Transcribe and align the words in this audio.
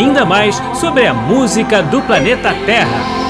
ainda 0.00 0.24
mais 0.24 0.60
sobre 0.74 1.06
a 1.06 1.12
música 1.12 1.82
do 1.82 2.00
planeta 2.00 2.54
Terra. 2.64 3.20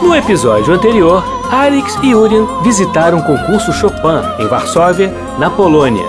No 0.00 0.14
episódio 0.14 0.72
anterior, 0.72 1.24
Alex 1.50 1.98
e 2.00 2.14
Urian 2.14 2.46
visitaram 2.62 3.18
o 3.18 3.24
concurso 3.24 3.72
Chopin 3.72 4.22
em 4.38 4.46
Varsóvia, 4.46 5.12
na 5.36 5.50
Polônia, 5.50 6.04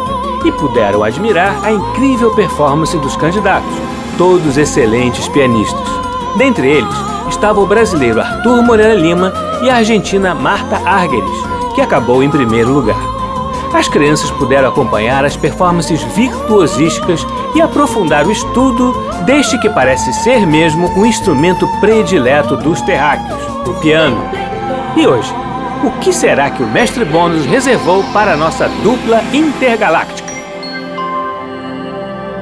e 0.46 0.52
puderam 0.52 1.04
admirar 1.04 1.66
a 1.66 1.72
incrível 1.72 2.32
performance 2.36 2.96
dos 3.00 3.16
candidatos, 3.16 3.74
todos 4.20 4.56
excelentes 4.56 5.28
pianistas. 5.30 5.88
Dentre 6.38 6.68
eles 6.68 6.96
estava 7.28 7.60
o 7.60 7.66
brasileiro 7.66 8.22
Arthur 8.22 8.62
Moreira 8.62 8.94
Lima 8.94 9.34
e 9.64 9.70
a 9.70 9.78
argentina 9.78 10.36
Marta 10.36 10.78
Argerich, 10.88 11.44
que 11.74 11.82
acabou 11.82 12.22
em 12.22 12.30
primeiro 12.30 12.72
lugar. 12.72 13.21
As 13.74 13.88
crianças 13.88 14.30
puderam 14.32 14.70
acompanhar 14.70 15.24
as 15.24 15.38
performances 15.38 16.04
virtuosísticas 16.04 17.26
e 17.56 17.62
aprofundar 17.62 18.28
o 18.28 18.32
estudo 18.32 18.94
deste 19.26 19.58
que 19.60 19.70
parece 19.70 20.12
ser 20.14 20.46
mesmo 20.46 20.90
um 20.98 21.06
instrumento 21.06 21.68
predileto 21.80 22.58
dos 22.58 22.82
terráqueos, 22.82 23.42
o 23.68 23.74
piano. 23.80 24.18
E 24.96 25.08
hoje, 25.08 25.34
o 25.84 25.92
que 26.00 26.12
será 26.12 26.52
que 26.52 26.62
o 26.62 26.68
mestre 26.68 27.06
Bônus 27.06 27.46
reservou 27.46 28.04
para 28.12 28.34
a 28.34 28.38
nossa 28.38 28.68
dupla 28.84 29.22
intergaláctica? 29.34 30.30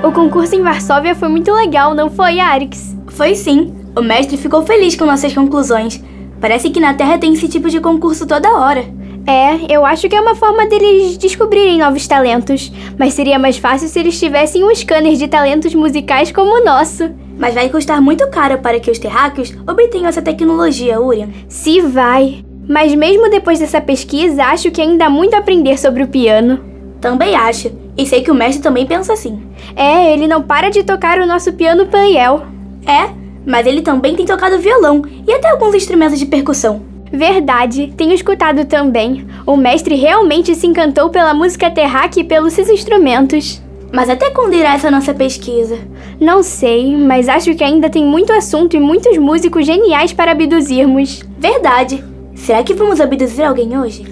O 0.03 0.11
concurso 0.11 0.55
em 0.55 0.63
Varsóvia 0.63 1.13
foi 1.13 1.29
muito 1.29 1.53
legal, 1.53 1.93
não 1.93 2.09
foi, 2.09 2.39
Arix? 2.39 2.97
Foi 3.07 3.35
sim. 3.35 3.75
O 3.95 4.01
mestre 4.01 4.37
ficou 4.37 4.65
feliz 4.65 4.95
com 4.95 5.05
nossas 5.05 5.33
conclusões. 5.33 6.01
Parece 6.41 6.69
que 6.69 6.79
na 6.79 6.93
Terra 6.93 7.17
tem 7.17 7.33
esse 7.33 7.47
tipo 7.47 7.69
de 7.69 7.79
concurso 7.79 8.25
toda 8.25 8.57
hora. 8.57 8.85
É, 9.25 9.73
eu 9.73 9.85
acho 9.85 10.09
que 10.09 10.15
é 10.15 10.21
uma 10.21 10.35
forma 10.35 10.65
deles 10.67 11.17
descobrirem 11.17 11.79
novos 11.79 12.07
talentos. 12.07 12.71
Mas 12.97 13.13
seria 13.13 13.37
mais 13.37 13.57
fácil 13.57 13.87
se 13.87 13.99
eles 13.99 14.19
tivessem 14.19 14.63
um 14.63 14.73
scanner 14.73 15.15
de 15.15 15.27
talentos 15.27 15.73
musicais 15.75 16.31
como 16.31 16.61
o 16.61 16.63
nosso. 16.63 17.09
Mas 17.37 17.53
vai 17.53 17.69
custar 17.69 18.01
muito 18.01 18.27
caro 18.29 18.57
para 18.57 18.79
que 18.79 18.91
os 18.91 18.99
terráqueos 18.99 19.53
obtenham 19.67 20.07
essa 20.07 20.21
tecnologia, 20.21 20.99
Urian. 20.99 21.29
Se 21.47 21.81
vai. 21.81 22.43
Mas 22.67 22.93
mesmo 22.93 23.29
depois 23.29 23.59
dessa 23.59 23.81
pesquisa, 23.81 24.43
acho 24.45 24.71
que 24.71 24.81
ainda 24.81 25.05
há 25.05 25.09
muito 25.09 25.33
a 25.35 25.39
aprender 25.39 25.77
sobre 25.77 26.03
o 26.03 26.07
piano. 26.07 26.59
Também 26.99 27.35
acho. 27.35 27.71
E 27.97 28.05
sei 28.05 28.21
que 28.21 28.31
o 28.31 28.35
mestre 28.35 28.61
também 28.61 28.85
pensa 28.85 29.13
assim. 29.13 29.41
É, 29.75 30.11
ele 30.13 30.27
não 30.27 30.41
para 30.41 30.69
de 30.69 30.83
tocar 30.83 31.19
o 31.19 31.25
nosso 31.25 31.53
piano 31.53 31.85
Paniel. 31.85 32.43
É, 32.85 33.09
mas 33.45 33.65
ele 33.65 33.81
também 33.81 34.15
tem 34.15 34.25
tocado 34.25 34.59
violão 34.59 35.01
e 35.27 35.33
até 35.33 35.49
alguns 35.49 35.73
instrumentos 35.73 36.19
de 36.19 36.25
percussão. 36.25 36.81
Verdade, 37.11 37.93
tenho 37.97 38.13
escutado 38.13 38.65
também. 38.65 39.25
O 39.45 39.57
mestre 39.57 39.95
realmente 39.95 40.55
se 40.55 40.67
encantou 40.67 41.09
pela 41.09 41.33
música 41.33 41.71
terráquea 41.71 42.21
e 42.21 42.25
pelos 42.25 42.53
seus 42.53 42.69
instrumentos. 42.69 43.61
Mas 43.91 44.09
até 44.09 44.29
quando 44.29 44.53
irá 44.53 44.75
essa 44.75 44.91
nossa 44.91 45.13
pesquisa? 45.13 45.79
Não 46.19 46.43
sei, 46.43 46.95
mas 46.95 47.27
acho 47.27 47.55
que 47.55 47.63
ainda 47.63 47.89
tem 47.89 48.05
muito 48.05 48.31
assunto 48.31 48.75
e 48.75 48.79
muitos 48.79 49.17
músicos 49.17 49.65
geniais 49.65 50.13
para 50.13 50.31
abduzirmos. 50.31 51.23
Verdade. 51.37 52.03
Será 52.35 52.63
que 52.63 52.73
vamos 52.73 53.01
abduzir 53.01 53.43
alguém 53.43 53.77
hoje? 53.77 54.05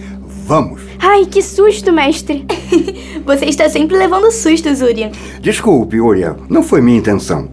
Vamos. 0.47 0.81
Ai, 0.99 1.25
que 1.25 1.41
susto, 1.41 1.91
mestre. 1.91 2.45
Você 3.25 3.45
está 3.45 3.69
sempre 3.69 3.97
levando 3.97 4.31
sustos, 4.31 4.81
Urian. 4.81 5.11
Desculpe, 5.41 5.99
Urian, 5.99 6.37
não 6.49 6.63
foi 6.63 6.81
minha 6.81 6.97
intenção. 6.97 7.49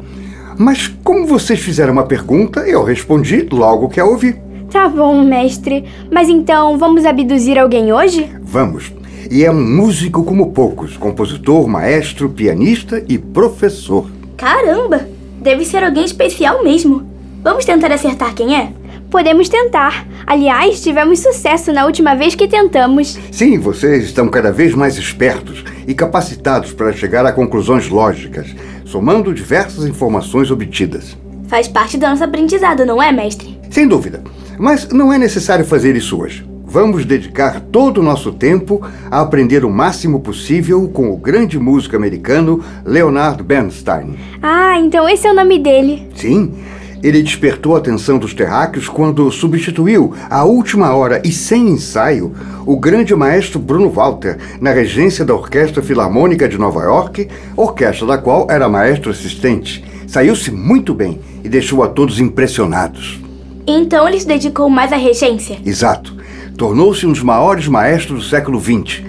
Mas 0.56 0.86
como 1.02 1.26
vocês 1.26 1.58
fizeram 1.58 1.92
uma 1.92 2.06
pergunta, 2.06 2.60
eu 2.60 2.84
respondi 2.84 3.46
logo 3.50 3.88
que 3.88 3.98
a 3.98 4.04
ouvi. 4.04 4.36
Tá 4.74 4.88
bom, 4.88 5.22
mestre. 5.22 5.84
Mas 6.10 6.28
então, 6.28 6.76
vamos 6.76 7.04
abduzir 7.04 7.56
alguém 7.56 7.92
hoje? 7.92 8.28
Vamos. 8.42 8.92
E 9.30 9.44
é 9.44 9.50
um 9.50 9.76
músico 9.76 10.24
como 10.24 10.50
poucos: 10.50 10.96
compositor, 10.96 11.68
maestro, 11.68 12.28
pianista 12.28 13.00
e 13.08 13.16
professor. 13.16 14.10
Caramba! 14.36 15.08
Deve 15.40 15.64
ser 15.64 15.84
alguém 15.84 16.04
especial 16.04 16.64
mesmo. 16.64 17.08
Vamos 17.40 17.64
tentar 17.64 17.92
acertar 17.92 18.34
quem 18.34 18.56
é? 18.56 18.72
Podemos 19.12 19.48
tentar. 19.48 20.08
Aliás, 20.26 20.82
tivemos 20.82 21.20
sucesso 21.20 21.72
na 21.72 21.86
última 21.86 22.16
vez 22.16 22.34
que 22.34 22.48
tentamos. 22.48 23.16
Sim, 23.30 23.60
vocês 23.60 24.02
estão 24.02 24.26
cada 24.26 24.50
vez 24.50 24.74
mais 24.74 24.98
espertos 24.98 25.62
e 25.86 25.94
capacitados 25.94 26.72
para 26.72 26.92
chegar 26.92 27.24
a 27.24 27.32
conclusões 27.32 27.88
lógicas, 27.88 28.48
somando 28.84 29.32
diversas 29.32 29.86
informações 29.86 30.50
obtidas. 30.50 31.16
Faz 31.46 31.68
parte 31.68 31.96
do 31.96 32.08
nosso 32.08 32.24
aprendizado, 32.24 32.84
não 32.84 33.00
é, 33.00 33.12
mestre? 33.12 33.56
Sem 33.70 33.86
dúvida. 33.86 34.20
Mas 34.58 34.88
não 34.88 35.12
é 35.12 35.18
necessário 35.18 35.64
fazer 35.64 35.96
isso 35.96 36.20
hoje. 36.20 36.46
Vamos 36.64 37.04
dedicar 37.04 37.60
todo 37.60 37.98
o 37.98 38.02
nosso 38.02 38.32
tempo 38.32 38.82
a 39.08 39.20
aprender 39.20 39.64
o 39.64 39.70
máximo 39.70 40.18
possível 40.18 40.88
com 40.88 41.12
o 41.12 41.16
grande 41.16 41.56
músico 41.56 41.94
americano 41.94 42.64
Leonard 42.84 43.42
Bernstein. 43.44 44.16
Ah, 44.42 44.76
então 44.80 45.08
esse 45.08 45.24
é 45.26 45.30
o 45.30 45.34
nome 45.34 45.58
dele. 45.60 46.08
Sim. 46.16 46.52
Ele 47.00 47.22
despertou 47.22 47.76
a 47.76 47.78
atenção 47.78 48.18
dos 48.18 48.34
terráqueos 48.34 48.88
quando 48.88 49.30
substituiu, 49.30 50.14
à 50.28 50.42
última 50.44 50.92
hora 50.94 51.20
e 51.24 51.30
sem 51.30 51.68
ensaio, 51.68 52.32
o 52.66 52.76
grande 52.76 53.14
maestro 53.14 53.60
Bruno 53.60 53.90
Walter 53.90 54.38
na 54.60 54.72
regência 54.72 55.24
da 55.24 55.34
Orquestra 55.34 55.82
Filarmônica 55.82 56.48
de 56.48 56.58
Nova 56.58 56.82
York, 56.82 57.28
orquestra 57.54 58.06
da 58.06 58.18
qual 58.18 58.46
era 58.50 58.70
maestro 58.70 59.10
assistente. 59.10 59.84
Saiu-se 60.08 60.50
muito 60.50 60.94
bem 60.94 61.20
e 61.44 61.48
deixou 61.48 61.84
a 61.84 61.88
todos 61.88 62.18
impressionados. 62.18 63.23
Então 63.66 64.08
ele 64.08 64.20
se 64.20 64.26
dedicou 64.26 64.68
mais 64.68 64.92
à 64.92 64.96
regência? 64.96 65.58
Exato. 65.64 66.14
Tornou-se 66.56 67.06
um 67.06 67.12
dos 67.12 67.22
maiores 67.22 67.66
maestros 67.66 68.24
do 68.24 68.28
século 68.28 68.60
XX, 68.60 69.02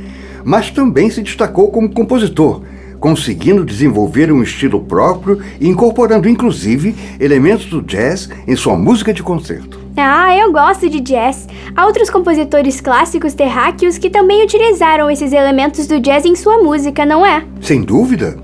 mas 0.44 0.72
também 0.72 1.10
se 1.10 1.22
destacou 1.22 1.72
como 1.72 1.92
compositor 1.92 2.62
conseguindo 3.06 3.64
desenvolver 3.64 4.32
um 4.32 4.42
estilo 4.42 4.80
próprio 4.80 5.40
e 5.60 5.68
incorporando 5.68 6.28
inclusive 6.28 6.96
elementos 7.20 7.68
do 7.68 7.80
jazz 7.80 8.28
em 8.48 8.56
sua 8.56 8.76
música 8.76 9.14
de 9.14 9.22
concerto. 9.22 9.80
Ah, 9.96 10.36
eu 10.36 10.52
gosto 10.52 10.90
de 10.90 11.00
jazz. 11.00 11.48
Há 11.76 11.86
outros 11.86 12.10
compositores 12.10 12.82
clássicos 12.82 13.36
terráqueos 13.36 14.00
que 14.00 14.10
também 14.10 14.44
utilizaram 14.44 15.08
esses 15.10 15.32
elementos 15.32 15.86
do 15.86 16.00
jazz 16.00 16.26
em 16.26 16.36
sua 16.36 16.58
música, 16.64 17.06
não 17.06 17.24
é? 17.24 17.46
Sem 17.62 17.84
dúvida. 17.84 18.38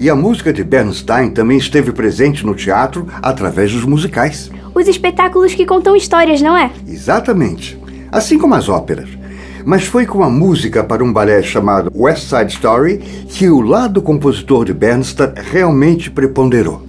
E 0.00 0.10
a 0.10 0.14
música 0.16 0.52
de 0.52 0.62
Bernstein 0.62 1.30
também 1.30 1.56
esteve 1.56 1.92
presente 1.92 2.44
no 2.44 2.56
teatro 2.56 3.06
através 3.22 3.72
dos 3.72 3.84
musicais. 3.84 4.50
Os 4.78 4.86
espetáculos 4.86 5.56
que 5.56 5.66
contam 5.66 5.96
histórias, 5.96 6.40
não 6.40 6.56
é? 6.56 6.70
Exatamente. 6.86 7.76
Assim 8.12 8.38
como 8.38 8.54
as 8.54 8.68
óperas. 8.68 9.08
Mas 9.64 9.82
foi 9.82 10.06
com 10.06 10.22
a 10.22 10.30
música 10.30 10.84
para 10.84 11.02
um 11.02 11.12
balé 11.12 11.42
chamado 11.42 11.90
West 11.92 12.28
Side 12.28 12.52
Story 12.52 12.98
que 12.98 13.50
o 13.50 13.60
lado 13.60 14.00
compositor 14.00 14.64
de 14.64 14.72
Bernstein 14.72 15.30
realmente 15.34 16.12
preponderou. 16.12 16.80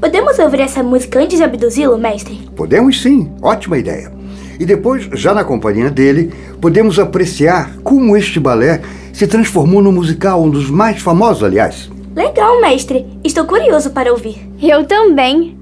Podemos 0.00 0.38
ouvir 0.38 0.60
essa 0.60 0.82
música 0.82 1.20
antes 1.20 1.36
de 1.36 1.44
abduzi-lo, 1.44 1.98
mestre? 1.98 2.48
Podemos 2.56 3.02
sim, 3.02 3.30
ótima 3.42 3.76
ideia. 3.76 4.10
E 4.58 4.64
depois, 4.64 5.06
já 5.12 5.34
na 5.34 5.44
companhia 5.44 5.90
dele, 5.90 6.32
podemos 6.62 6.98
apreciar 6.98 7.76
como 7.84 8.16
este 8.16 8.40
balé 8.40 8.80
se 9.12 9.26
transformou 9.26 9.82
no 9.82 9.92
musical, 9.92 10.42
um 10.42 10.48
dos 10.48 10.70
mais 10.70 11.02
famosos, 11.02 11.44
aliás. 11.44 11.90
Legal, 12.16 12.58
mestre. 12.62 13.04
Estou 13.22 13.44
curioso 13.44 13.90
para 13.90 14.10
ouvir. 14.10 14.50
Eu 14.62 14.86
também. 14.86 15.57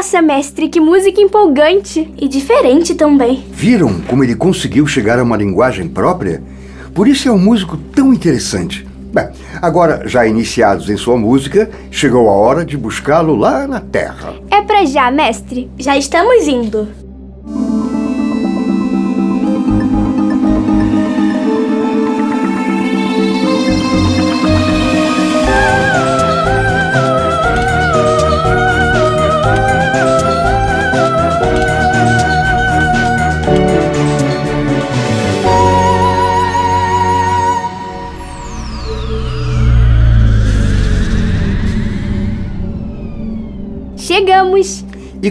Nossa, 0.00 0.22
mestre, 0.22 0.70
que 0.70 0.80
música 0.80 1.20
empolgante! 1.20 2.10
E 2.16 2.26
diferente 2.26 2.94
também. 2.94 3.44
Viram 3.50 4.00
como 4.08 4.24
ele 4.24 4.34
conseguiu 4.34 4.86
chegar 4.86 5.18
a 5.18 5.22
uma 5.22 5.36
linguagem 5.36 5.86
própria? 5.86 6.42
Por 6.94 7.06
isso 7.06 7.28
é 7.28 7.30
um 7.30 7.38
músico 7.38 7.76
tão 7.76 8.10
interessante. 8.10 8.88
Bem, 9.12 9.28
agora, 9.60 10.08
já 10.08 10.26
iniciados 10.26 10.88
em 10.88 10.96
sua 10.96 11.18
música, 11.18 11.68
chegou 11.90 12.30
a 12.30 12.32
hora 12.32 12.64
de 12.64 12.78
buscá-lo 12.78 13.36
lá 13.36 13.66
na 13.66 13.78
Terra. 13.78 14.36
É 14.50 14.62
pra 14.62 14.86
já, 14.86 15.10
mestre. 15.10 15.70
Já 15.76 15.98
estamos 15.98 16.48
indo. 16.48 16.88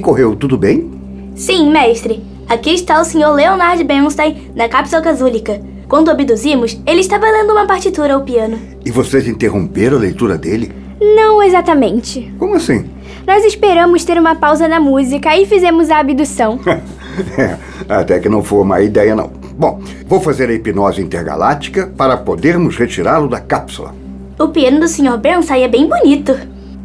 E 0.09 0.11
correu 0.11 0.35
tudo 0.35 0.57
bem? 0.57 0.89
Sim, 1.35 1.69
mestre. 1.69 2.23
Aqui 2.47 2.71
está 2.71 2.99
o 2.99 3.05
Sr. 3.05 3.31
Leonard 3.31 3.83
Bernstein 3.83 4.49
na 4.55 4.67
cápsula 4.67 5.03
casúlica. 5.03 5.61
Quando 5.87 6.07
o 6.07 6.11
abduzimos, 6.11 6.81
ele 6.83 7.01
estava 7.01 7.27
lendo 7.27 7.51
uma 7.51 7.67
partitura 7.67 8.15
ao 8.15 8.21
piano. 8.21 8.57
E 8.83 8.89
vocês 8.89 9.27
interromperam 9.27 9.97
a 9.97 9.99
leitura 9.99 10.35
dele? 10.35 10.71
Não 10.99 11.43
exatamente. 11.43 12.33
Como 12.39 12.55
assim? 12.55 12.89
Nós 13.27 13.45
esperamos 13.45 14.03
ter 14.03 14.17
uma 14.17 14.33
pausa 14.33 14.67
na 14.67 14.79
música 14.79 15.37
e 15.37 15.45
fizemos 15.45 15.91
a 15.91 15.99
abdução. 15.99 16.59
É, 17.37 17.57
até 17.89 18.17
que 18.17 18.29
não 18.29 18.41
foi 18.41 18.61
uma 18.61 18.79
ideia, 18.79 19.13
não. 19.13 19.29
Bom, 19.57 19.81
vou 20.07 20.21
fazer 20.21 20.49
a 20.49 20.53
hipnose 20.53 21.01
intergaláctica 21.01 21.91
para 21.97 22.15
podermos 22.15 22.77
retirá-lo 22.77 23.27
da 23.27 23.41
cápsula. 23.41 23.93
O 24.39 24.47
piano 24.47 24.79
do 24.79 24.87
Sr. 24.87 25.17
Bernstein 25.17 25.63
é 25.63 25.67
bem 25.67 25.89
bonito. 25.89 26.33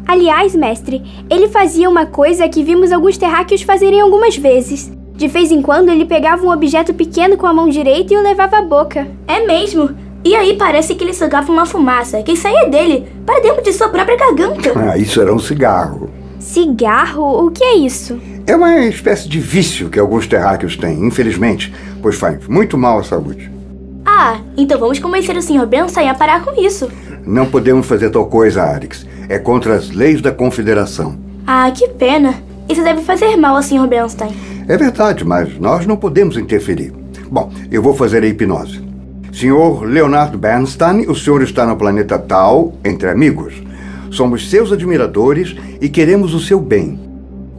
Aliás, 0.07 0.53
mestre, 0.55 1.01
ele 1.29 1.47
fazia 1.47 1.89
uma 1.89 2.05
coisa 2.05 2.47
que 2.47 2.63
vimos 2.63 2.91
alguns 2.91 3.17
terráqueos 3.17 3.63
fazerem 3.63 4.01
algumas 4.01 4.37
vezes. 4.37 4.91
De 5.15 5.27
vez 5.27 5.51
em 5.51 5.61
quando 5.61 5.89
ele 5.89 6.05
pegava 6.05 6.45
um 6.45 6.51
objeto 6.51 6.93
pequeno 6.93 7.37
com 7.37 7.47
a 7.47 7.53
mão 7.53 7.69
direita 7.69 8.13
e 8.13 8.17
o 8.17 8.21
levava 8.21 8.57
à 8.57 8.61
boca. 8.61 9.07
É 9.27 9.45
mesmo. 9.45 9.89
E 10.23 10.35
aí 10.35 10.57
parece 10.57 10.93
que 10.95 11.03
ele 11.03 11.13
sugava 11.13 11.51
uma 11.51 11.65
fumaça 11.65 12.21
que 12.21 12.35
saía 12.35 12.67
dele 12.67 13.07
para 13.25 13.41
dentro 13.41 13.63
de 13.63 13.71
sua 13.71 13.89
própria 13.89 14.17
garganta. 14.17 14.73
Ah, 14.75 14.97
isso 14.97 15.21
era 15.21 15.33
um 15.33 15.39
cigarro. 15.39 16.09
Cigarro? 16.39 17.45
O 17.45 17.49
que 17.49 17.63
é 17.63 17.75
isso? 17.77 18.19
É 18.45 18.55
uma 18.55 18.77
espécie 18.85 19.27
de 19.27 19.39
vício 19.39 19.89
que 19.89 19.99
alguns 19.99 20.27
terráqueos 20.27 20.77
têm, 20.77 21.05
infelizmente, 21.05 21.73
pois 22.01 22.15
faz 22.15 22.47
muito 22.47 22.77
mal 22.77 22.99
à 22.99 23.03
saúde. 23.03 23.51
Ah, 24.05 24.39
então 24.55 24.79
vamos 24.79 24.99
convencer 24.99 25.35
o 25.35 25.41
Sr. 25.41 25.65
Bernstein 25.65 26.09
a 26.09 26.13
parar 26.13 26.43
com 26.43 26.59
isso. 26.61 26.91
Não 27.25 27.47
podemos 27.47 27.87
fazer 27.87 28.11
tal 28.11 28.27
coisa, 28.27 28.61
Arix. 28.61 29.05
É 29.27 29.39
contra 29.39 29.75
as 29.75 29.89
leis 29.91 30.21
da 30.21 30.31
Confederação. 30.31 31.17
Ah, 31.45 31.69
que 31.71 31.87
pena. 31.89 32.35
Isso 32.67 32.83
deve 32.83 33.01
fazer 33.01 33.35
mal 33.35 33.55
ao 33.55 33.63
Sr. 33.63 33.87
Bernstein. 33.87 34.31
É 34.67 34.75
verdade, 34.77 35.23
mas 35.23 35.59
nós 35.59 35.85
não 35.85 35.95
podemos 35.95 36.37
interferir. 36.37 36.91
Bom, 37.29 37.51
eu 37.71 37.81
vou 37.81 37.93
fazer 37.95 38.23
a 38.23 38.27
hipnose. 38.27 38.83
Senhor 39.31 39.83
Leonardo 39.83 40.37
Bernstein, 40.37 41.05
o 41.07 41.15
senhor 41.15 41.43
está 41.43 41.65
no 41.65 41.75
planeta 41.75 42.17
Tal, 42.17 42.73
entre 42.83 43.09
amigos. 43.09 43.53
Somos 44.09 44.49
seus 44.49 44.71
admiradores 44.71 45.55
e 45.81 45.89
queremos 45.89 46.33
o 46.33 46.39
seu 46.39 46.59
bem. 46.59 46.99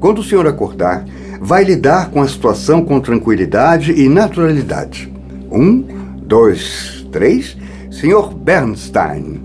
Quando 0.01 0.21
o 0.21 0.25
senhor 0.25 0.47
acordar, 0.47 1.05
vai 1.41 1.65
lidar 1.65 2.11
com 2.11 2.23
a 2.23 2.29
situação 2.29 2.85
com 2.85 2.99
tranquilidade 2.99 3.93
e 3.93 4.09
naturalidade. 4.09 5.13
Um, 5.51 5.85
dois, 6.23 7.07
três. 7.13 7.57
Senhor 7.91 8.35
Bernstein. 8.35 9.41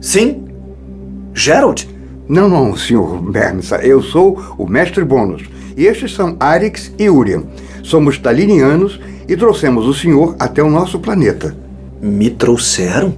Sim? 0.00 0.47
Gerald? 1.38 1.88
Não, 2.28 2.48
não, 2.48 2.76
senhor 2.76 3.22
Bernstein. 3.22 3.80
Eu 3.82 4.02
sou 4.02 4.42
o 4.58 4.66
mestre 4.66 5.04
Bônus. 5.04 5.44
E 5.76 5.86
estes 5.86 6.12
são 6.12 6.36
Arix 6.40 6.92
e 6.98 7.08
Urian. 7.08 7.44
Somos 7.82 8.18
talinianos 8.18 9.00
e 9.28 9.36
trouxemos 9.36 9.86
o 9.86 9.94
senhor 9.94 10.34
até 10.38 10.62
o 10.62 10.68
nosso 10.68 10.98
planeta. 10.98 11.56
Me 12.02 12.28
trouxeram? 12.28 13.16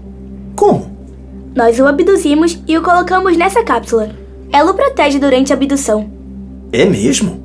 Como? 0.54 0.94
Nós 1.54 1.80
o 1.80 1.86
abduzimos 1.86 2.62
e 2.68 2.76
o 2.76 2.82
colocamos 2.82 3.36
nessa 3.36 3.64
cápsula. 3.64 4.10
Ela 4.52 4.70
o 4.70 4.74
protege 4.74 5.18
durante 5.18 5.52
a 5.52 5.56
abdução. 5.56 6.10
É 6.72 6.84
mesmo? 6.84 7.42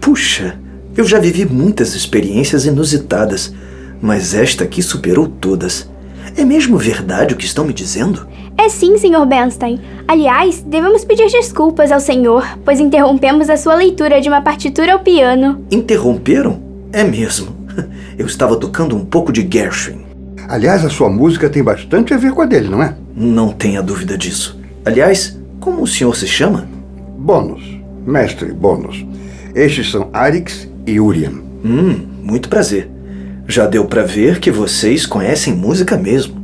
Puxa, 0.00 0.58
eu 0.96 1.04
já 1.04 1.18
vivi 1.18 1.44
muitas 1.44 1.94
experiências 1.94 2.64
inusitadas, 2.64 3.52
mas 4.00 4.34
esta 4.34 4.64
aqui 4.64 4.82
superou 4.82 5.28
todas. 5.28 5.88
É 6.36 6.44
mesmo 6.44 6.78
verdade 6.78 7.34
o 7.34 7.36
que 7.36 7.44
estão 7.44 7.64
me 7.64 7.72
dizendo? 7.72 8.26
É 8.58 8.68
sim, 8.68 8.96
Sr. 8.96 9.26
Bernstein. 9.26 9.80
Aliás, 10.08 10.62
devemos 10.62 11.04
pedir 11.04 11.28
desculpas 11.30 11.92
ao 11.92 12.00
senhor, 12.00 12.58
pois 12.64 12.80
interrompemos 12.80 13.50
a 13.50 13.56
sua 13.56 13.74
leitura 13.74 14.20
de 14.20 14.28
uma 14.28 14.40
partitura 14.40 14.94
ao 14.94 15.00
piano. 15.00 15.64
Interromperam? 15.70 16.60
É 16.92 17.04
mesmo. 17.04 17.54
Eu 18.18 18.26
estava 18.26 18.56
tocando 18.56 18.96
um 18.96 19.04
pouco 19.04 19.30
de 19.30 19.46
Gershwin. 19.48 20.06
Aliás, 20.48 20.84
a 20.84 20.90
sua 20.90 21.10
música 21.10 21.50
tem 21.50 21.62
bastante 21.62 22.14
a 22.14 22.16
ver 22.16 22.32
com 22.32 22.42
a 22.42 22.46
dele, 22.46 22.68
não 22.68 22.82
é? 22.82 22.96
Não 23.14 23.52
tenha 23.52 23.82
dúvida 23.82 24.16
disso. 24.16 24.58
Aliás, 24.84 25.38
como 25.60 25.82
o 25.82 25.86
senhor 25.86 26.14
se 26.16 26.26
chama? 26.26 26.66
Bônus. 27.18 27.62
Mestre 28.06 28.52
Bônus. 28.52 29.04
Estes 29.54 29.90
são 29.90 30.08
Arix 30.12 30.68
e 30.86 31.00
Urian. 31.00 31.32
Hum, 31.64 32.06
muito 32.22 32.48
prazer. 32.48 32.88
Já 33.48 33.66
deu 33.66 33.84
para 33.84 34.04
ver 34.04 34.38
que 34.38 34.50
vocês 34.50 35.04
conhecem 35.04 35.54
música 35.54 35.96
mesmo. 35.96 36.35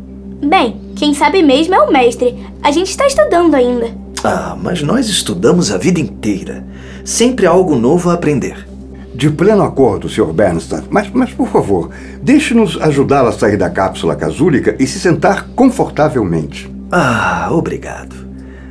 Bem, 0.45 0.81
quem 0.97 1.15
sabe 1.15 1.41
mesmo 1.41 1.75
é 1.75 1.81
o 1.81 1.93
mestre. 1.93 2.37
A 2.61 2.73
gente 2.73 2.91
está 2.91 3.07
estudando 3.07 3.55
ainda. 3.55 3.91
Ah, 4.25 4.57
mas 4.61 4.83
nós 4.83 5.09
estudamos 5.09 5.71
a 5.71 5.79
vida 5.79 6.01
inteira. 6.01 6.65
Sempre 7.05 7.47
há 7.47 7.51
algo 7.51 7.77
novo 7.77 8.11
a 8.11 8.15
aprender. 8.15 8.67
De 9.15 9.31
pleno 9.31 9.63
acordo, 9.63 10.09
Sr. 10.09 10.33
Bernstein. 10.33 10.83
Mas, 10.91 11.09
mas 11.13 11.33
por 11.33 11.49
favor, 11.49 11.91
deixe-nos 12.21 12.77
ajudá-la 12.81 13.29
a 13.29 13.33
sair 13.33 13.57
da 13.57 13.71
cápsula 13.71 14.17
casúlica 14.17 14.75
e 14.81 14.87
se 14.87 14.99
sentar 14.99 15.49
confortavelmente. 15.55 16.69
Ah, 16.91 17.49
obrigado. 17.53 18.17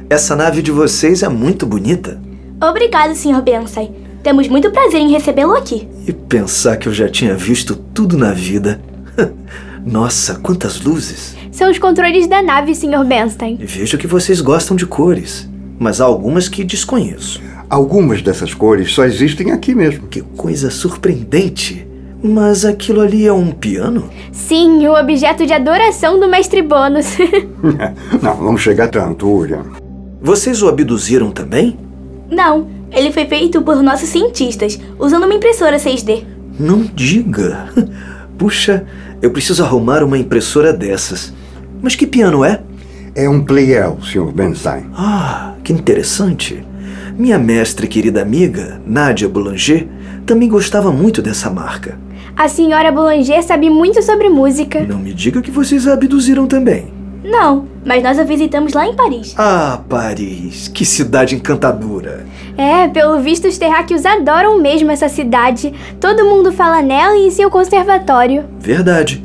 Essa 0.10 0.36
nave 0.36 0.62
de 0.62 0.72
vocês 0.72 1.24
é 1.24 1.30
muito 1.30 1.66
bonita. 1.66 2.20
Obrigado, 2.62 3.16
Sr. 3.16 3.42
Bernstein. 3.42 3.96
Temos 4.22 4.50
muito 4.50 4.72
prazer 4.72 5.00
em 5.00 5.10
recebê-lo 5.10 5.56
aqui. 5.56 5.88
E 6.06 6.12
pensar 6.12 6.76
que 6.76 6.88
eu 6.88 6.94
já 6.94 7.08
tinha 7.08 7.34
visto 7.34 7.76
tudo 7.76 8.18
na 8.18 8.34
vida. 8.34 8.82
Nossa, 9.86 10.36
quantas 10.36 10.82
luzes! 10.82 11.41
São 11.52 11.70
os 11.70 11.78
controles 11.78 12.28
da 12.28 12.42
nave, 12.42 12.74
Sr. 12.74 13.04
Bernstein. 13.06 13.58
E 13.60 13.66
vejo 13.66 13.98
que 13.98 14.08
vocês 14.08 14.40
gostam 14.40 14.76
de 14.76 14.86
cores, 14.86 15.50
mas 15.78 16.00
há 16.00 16.06
algumas 16.06 16.48
que 16.48 16.64
desconheço. 16.64 17.42
Algumas 17.70 18.22
dessas 18.22 18.54
cores 18.54 18.94
só 18.94 19.04
existem 19.04 19.52
aqui 19.52 19.76
mesmo. 19.76 20.08
Que 20.08 20.22
coisa 20.22 20.70
surpreendente! 20.70 21.88
Mas 22.24 22.64
aquilo 22.66 23.02
ali 23.02 23.26
é 23.26 23.34
um 23.34 23.52
piano? 23.52 24.10
Sim, 24.32 24.88
o 24.88 24.94
objeto 24.94 25.46
de 25.46 25.54
adoração 25.54 26.20
do 26.20 26.30
mestre 26.30 26.62
Bônus. 26.62 27.18
não, 28.22 28.44
não 28.44 28.58
chega 28.58 28.88
tanto, 28.88 29.28
Urian. 29.28 29.64
Vocês 30.22 30.62
o 30.62 30.68
abduziram 30.68 31.32
também? 31.32 31.78
Não, 32.30 32.68
ele 32.92 33.12
foi 33.12 33.26
feito 33.26 33.62
por 33.62 33.82
nossos 33.82 34.08
cientistas, 34.10 34.80
usando 35.00 35.24
uma 35.26 35.34
impressora 35.34 35.78
6D. 35.78 36.24
Não 36.60 36.84
diga! 36.84 37.70
Puxa, 38.38 38.86
eu 39.22 39.32
preciso 39.32 39.64
arrumar 39.64 40.04
uma 40.04 40.18
impressora 40.18 40.72
dessas. 40.72 41.34
Mas 41.82 41.96
que 41.96 42.06
piano 42.06 42.46
é? 42.46 42.62
É 43.16 43.28
um 43.28 43.44
Pleyel, 43.44 43.98
Sr. 44.02 44.32
Bernstein. 44.32 44.86
Ah, 44.96 45.56
que 45.64 45.74
interessante. 45.74 46.64
Minha 47.18 47.38
mestre 47.38 47.86
e 47.86 47.90
querida 47.90 48.22
amiga, 48.22 48.82
Nadia 48.86 49.28
Boulanger, 49.28 49.88
também 50.26 50.48
gostava 50.48 50.92
muito 50.92 51.22
dessa 51.22 51.50
marca. 51.50 51.98
A 52.38 52.48
senhora 52.48 52.92
Boulanger 52.92 53.44
sabe 53.44 53.70
muito 53.70 54.02
sobre 54.02 54.30
música. 54.30 54.80
Não 54.82 54.98
me 54.98 55.14
diga 55.14 55.42
que 55.42 55.52
vocês 55.52 55.88
a 55.88 55.94
abduziram 55.94 56.48
também. 56.48 56.88
Não, 57.24 57.68
mas 57.86 58.02
nós 58.02 58.18
a 58.18 58.24
visitamos 58.24 58.74
lá 58.74 58.88
em 58.88 58.96
Paris. 58.96 59.36
Ah, 59.38 59.82
Paris, 59.88 60.68
que 60.68 60.86
cidade 60.86 61.36
encantadora. 61.36 62.26
É, 62.58 62.88
pelo 62.88 63.20
visto 63.20 63.48
os 63.48 63.58
terráqueos 63.58 64.06
adoram 64.06 64.60
mesmo 64.60 64.92
essa 64.92 65.08
cidade. 65.08 65.74
Todo 66.00 66.26
mundo 66.26 66.52
fala 66.52 66.82
nela 66.82 67.16
e 67.16 67.28
em 67.28 67.32
seu 67.32 67.50
conservatório. 67.50 68.46
Verdade. 68.60 69.22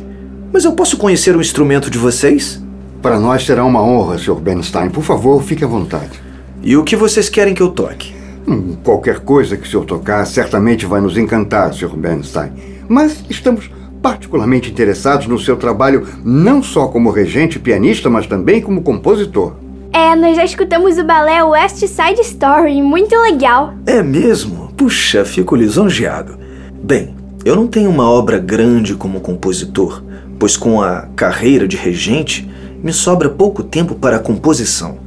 Mas 0.52 0.64
eu 0.64 0.72
posso 0.72 0.96
conhecer 0.96 1.36
o 1.36 1.40
instrumento 1.40 1.90
de 1.90 1.98
vocês? 1.98 2.62
Para 3.02 3.20
nós 3.20 3.44
será 3.44 3.64
uma 3.64 3.82
honra, 3.82 4.18
Sr. 4.18 4.36
Bernstein. 4.36 4.90
Por 4.90 5.04
favor, 5.04 5.42
fique 5.42 5.64
à 5.64 5.66
vontade. 5.66 6.20
E 6.62 6.76
o 6.76 6.84
que 6.84 6.96
vocês 6.96 7.28
querem 7.28 7.54
que 7.54 7.62
eu 7.62 7.68
toque? 7.68 8.14
Hum, 8.48 8.76
qualquer 8.82 9.20
coisa 9.20 9.56
que 9.56 9.66
o 9.66 9.70
senhor 9.70 9.84
tocar 9.84 10.24
certamente 10.24 10.86
vai 10.86 11.00
nos 11.00 11.18
encantar, 11.18 11.72
Sr. 11.74 11.96
Bernstein. 11.96 12.52
Mas 12.88 13.24
estamos 13.28 13.70
particularmente 14.00 14.70
interessados 14.70 15.26
no 15.26 15.38
seu 15.38 15.56
trabalho 15.56 16.06
não 16.24 16.62
só 16.62 16.86
como 16.86 17.10
regente 17.10 17.56
e 17.56 17.60
pianista, 17.60 18.08
mas 18.08 18.26
também 18.26 18.60
como 18.60 18.82
compositor. 18.82 19.54
É, 19.92 20.14
nós 20.14 20.36
já 20.36 20.44
escutamos 20.44 20.98
o 20.98 21.04
balé 21.04 21.42
West 21.42 21.78
Side 21.78 22.20
Story, 22.20 22.82
muito 22.82 23.16
legal. 23.16 23.74
É 23.86 24.02
mesmo? 24.02 24.72
Puxa, 24.76 25.24
fico 25.24 25.56
lisonjeado. 25.56 26.38
Bem, 26.82 27.14
eu 27.44 27.56
não 27.56 27.66
tenho 27.66 27.90
uma 27.90 28.08
obra 28.08 28.38
grande 28.38 28.94
como 28.94 29.20
compositor, 29.20 30.02
pois 30.38 30.56
com 30.56 30.80
a 30.80 31.02
carreira 31.14 31.66
de 31.66 31.76
regente 31.76 32.48
me 32.82 32.92
sobra 32.92 33.28
pouco 33.28 33.62
tempo 33.62 33.94
para 33.94 34.16
a 34.16 34.20
composição. 34.20 34.98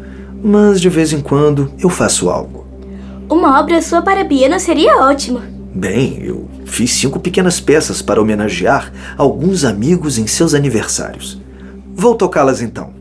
Mas 0.43 0.79
de 0.79 0.89
vez 0.89 1.13
em 1.13 1.21
quando 1.21 1.71
eu 1.79 1.89
faço 1.89 2.29
algo. 2.29 2.65
Uma 3.29 3.59
obra 3.59 3.81
sua 3.81 4.01
para 4.01 4.25
piano 4.25 4.59
seria 4.59 4.97
ótimo. 5.03 5.41
Bem, 5.73 6.19
eu 6.23 6.49
fiz 6.65 6.91
cinco 6.93 7.19
pequenas 7.19 7.59
peças 7.59 8.01
para 8.01 8.21
homenagear 8.21 8.91
alguns 9.17 9.63
amigos 9.63 10.17
em 10.17 10.25
seus 10.25 10.53
aniversários. 10.53 11.39
Vou 11.93 12.15
tocá-las 12.15 12.61
então. 12.61 12.98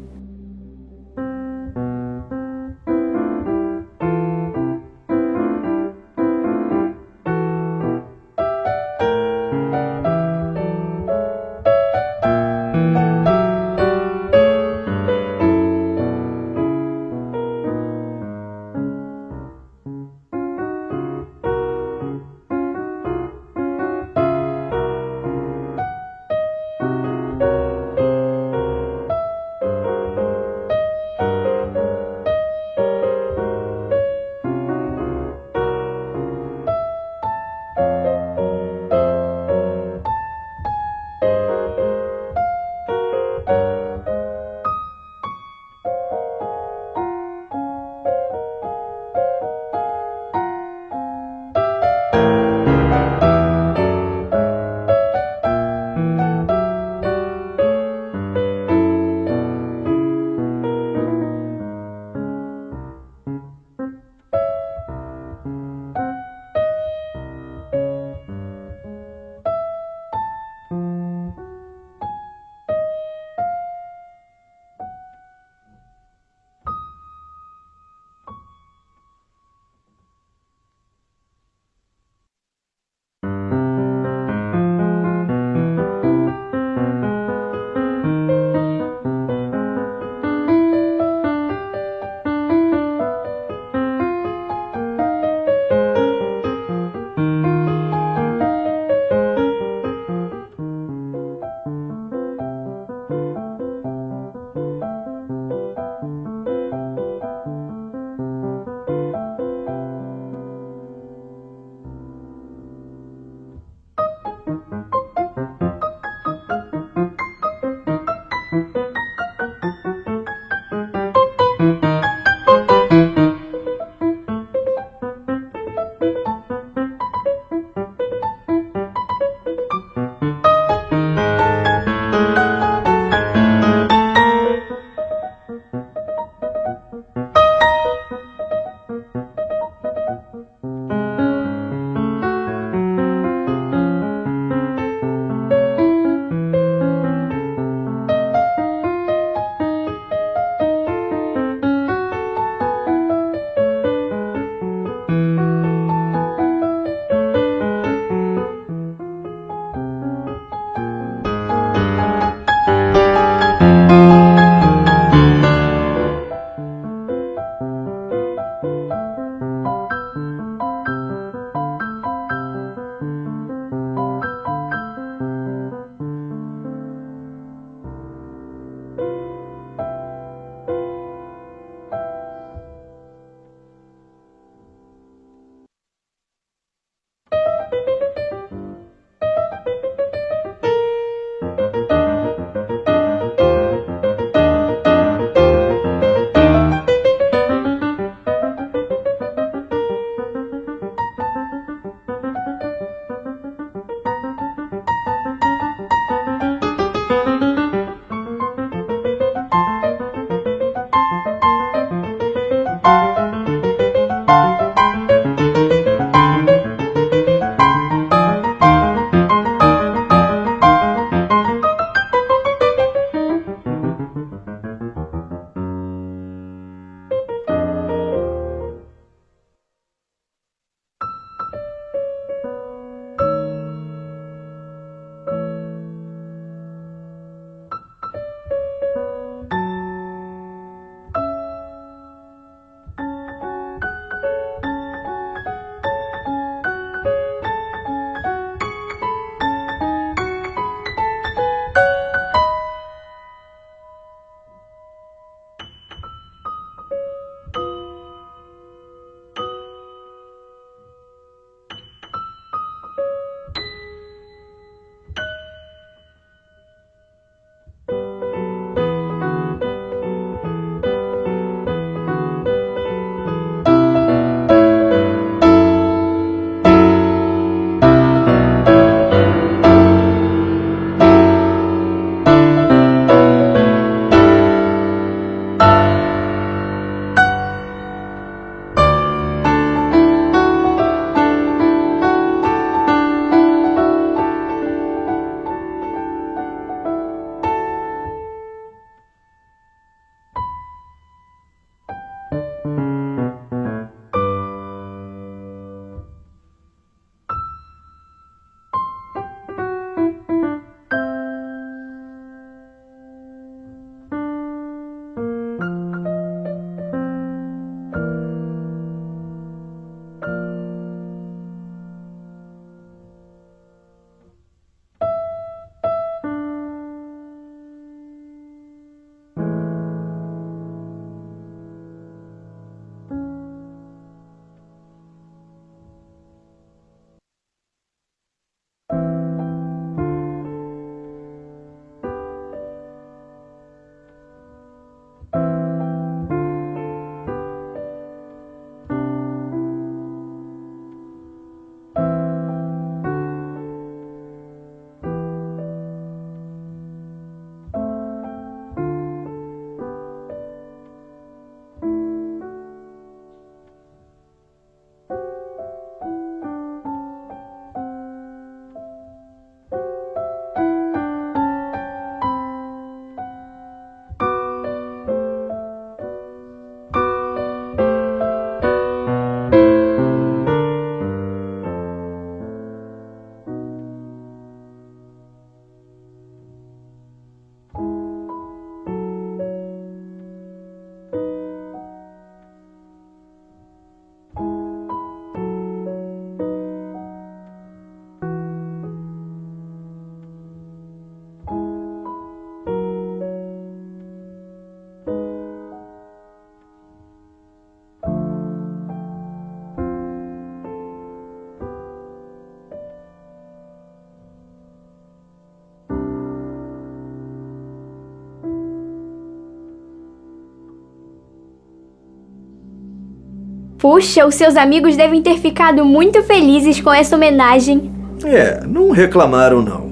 Puxa, 423.91 424.27
os 424.27 424.35
seus 424.35 424.55
amigos 424.55 424.99
devem 424.99 425.23
ter 425.23 425.39
ficado 425.39 425.83
muito 425.83 426.23
felizes 426.23 426.79
com 426.79 426.93
essa 426.93 427.17
homenagem. 427.17 427.91
É, 428.23 428.61
não 428.67 428.91
reclamaram 428.91 429.63
não. 429.63 429.89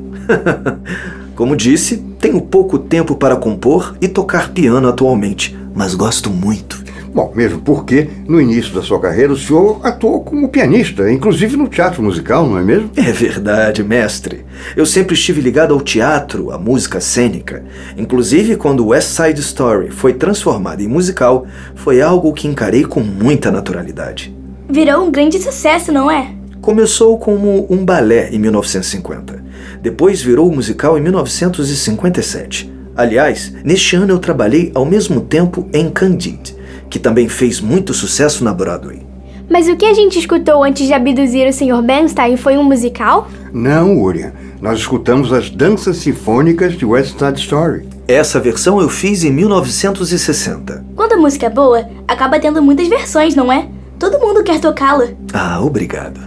Como 1.34 1.56
disse, 1.56 1.96
tenho 2.20 2.42
pouco 2.42 2.78
tempo 2.78 3.16
para 3.16 3.36
compor 3.36 3.96
e 3.98 4.06
tocar 4.06 4.50
piano 4.50 4.86
atualmente, 4.86 5.56
mas 5.74 5.94
gosto 5.94 6.28
muito. 6.28 6.75
Bom, 7.16 7.32
mesmo 7.34 7.62
porque 7.62 8.10
no 8.28 8.38
início 8.38 8.74
da 8.74 8.82
sua 8.82 9.00
carreira 9.00 9.32
o 9.32 9.38
senhor 9.38 9.80
atuou 9.82 10.22
como 10.22 10.50
pianista, 10.50 11.10
inclusive 11.10 11.56
no 11.56 11.66
teatro 11.66 12.02
musical, 12.02 12.46
não 12.46 12.58
é 12.58 12.62
mesmo? 12.62 12.90
É 12.94 13.10
verdade, 13.10 13.82
mestre. 13.82 14.44
Eu 14.76 14.84
sempre 14.84 15.14
estive 15.14 15.40
ligado 15.40 15.72
ao 15.72 15.80
teatro, 15.80 16.50
à 16.50 16.58
música 16.58 17.00
cênica. 17.00 17.64
Inclusive, 17.96 18.56
quando 18.56 18.88
West 18.88 19.16
Side 19.16 19.40
Story 19.40 19.90
foi 19.92 20.12
transformada 20.12 20.82
em 20.82 20.88
musical, 20.88 21.46
foi 21.74 22.02
algo 22.02 22.34
que 22.34 22.46
encarei 22.46 22.84
com 22.84 23.00
muita 23.00 23.50
naturalidade. 23.50 24.36
Virou 24.68 25.06
um 25.06 25.10
grande 25.10 25.38
sucesso, 25.38 25.90
não 25.90 26.10
é? 26.10 26.34
Começou 26.60 27.18
como 27.18 27.66
um 27.70 27.82
balé 27.82 28.28
em 28.30 28.38
1950. 28.38 29.42
Depois 29.80 30.20
virou 30.20 30.52
musical 30.52 30.98
em 30.98 31.00
1957. 31.00 32.70
Aliás, 32.94 33.54
neste 33.64 33.96
ano 33.96 34.12
eu 34.12 34.18
trabalhei 34.18 34.70
ao 34.74 34.84
mesmo 34.84 35.22
tempo 35.22 35.66
em 35.72 35.88
Candide 35.88 36.55
que 36.88 36.98
também 36.98 37.28
fez 37.28 37.60
muito 37.60 37.92
sucesso 37.92 38.44
na 38.44 38.52
Broadway. 38.52 39.02
Mas 39.48 39.68
o 39.68 39.76
que 39.76 39.84
a 39.84 39.94
gente 39.94 40.18
escutou 40.18 40.64
antes 40.64 40.86
de 40.86 40.92
abduzir 40.92 41.48
o 41.48 41.52
Sr. 41.52 41.80
Bernstein 41.82 42.36
foi 42.36 42.56
um 42.56 42.64
musical? 42.64 43.28
Não, 43.52 44.00
Uriah. 44.02 44.32
Nós 44.60 44.78
escutamos 44.78 45.32
as 45.32 45.50
danças 45.50 45.98
sinfônicas 45.98 46.76
de 46.76 46.84
West 46.84 47.18
Side 47.18 47.38
Story. 47.40 47.86
Essa 48.08 48.40
versão 48.40 48.80
eu 48.80 48.88
fiz 48.88 49.22
em 49.22 49.30
1960. 49.30 50.84
Quando 50.96 51.12
a 51.12 51.16
música 51.16 51.46
é 51.46 51.50
boa, 51.50 51.86
acaba 52.08 52.40
tendo 52.40 52.62
muitas 52.62 52.88
versões, 52.88 53.34
não 53.34 53.52
é? 53.52 53.68
Todo 53.98 54.18
mundo 54.18 54.42
quer 54.42 54.60
tocá-la. 54.60 55.08
Ah, 55.32 55.60
obrigado. 55.60 56.20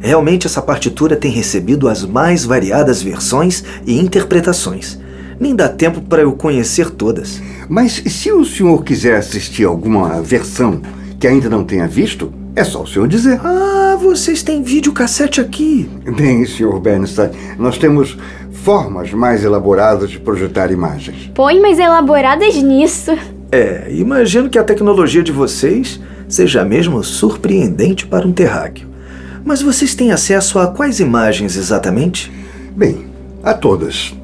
Realmente 0.00 0.46
essa 0.46 0.60
partitura 0.60 1.16
tem 1.16 1.30
recebido 1.30 1.88
as 1.88 2.04
mais 2.04 2.44
variadas 2.44 3.02
versões 3.02 3.64
e 3.86 3.98
interpretações. 3.98 4.98
Nem 5.38 5.54
dá 5.54 5.68
tempo 5.68 6.00
para 6.00 6.22
eu 6.22 6.32
conhecer 6.32 6.90
todas. 6.90 7.42
Mas 7.68 8.02
se 8.06 8.30
o 8.32 8.44
senhor 8.44 8.84
quiser 8.84 9.16
assistir 9.16 9.64
alguma 9.64 10.20
versão 10.20 10.80
que 11.18 11.26
ainda 11.26 11.48
não 11.48 11.64
tenha 11.64 11.86
visto, 11.86 12.32
é 12.54 12.64
só 12.64 12.82
o 12.82 12.86
senhor 12.86 13.08
dizer. 13.08 13.40
Ah, 13.42 13.96
vocês 14.00 14.42
têm 14.42 14.62
videocassete 14.62 15.40
aqui. 15.40 15.88
Bem, 16.16 16.44
senhor 16.44 16.78
Bernstein, 16.80 17.30
nós 17.58 17.78
temos 17.78 18.16
formas 18.50 19.12
mais 19.12 19.42
elaboradas 19.42 20.10
de 20.10 20.18
projetar 20.18 20.70
imagens. 20.70 21.30
Põe 21.34 21.60
mais 21.60 21.78
elaboradas 21.78 22.54
nisso. 22.56 23.16
É, 23.50 23.86
imagino 23.90 24.48
que 24.48 24.58
a 24.58 24.64
tecnologia 24.64 25.22
de 25.22 25.32
vocês 25.32 26.00
seja 26.28 26.64
mesmo 26.64 27.02
surpreendente 27.02 28.06
para 28.06 28.26
um 28.26 28.32
terráqueo. 28.32 28.88
Mas 29.44 29.60
vocês 29.60 29.94
têm 29.94 30.12
acesso 30.12 30.58
a 30.58 30.68
quais 30.68 31.00
imagens 31.00 31.56
exatamente? 31.56 32.32
Bem, 32.76 33.06
a 33.42 33.52
todas. 33.52 34.14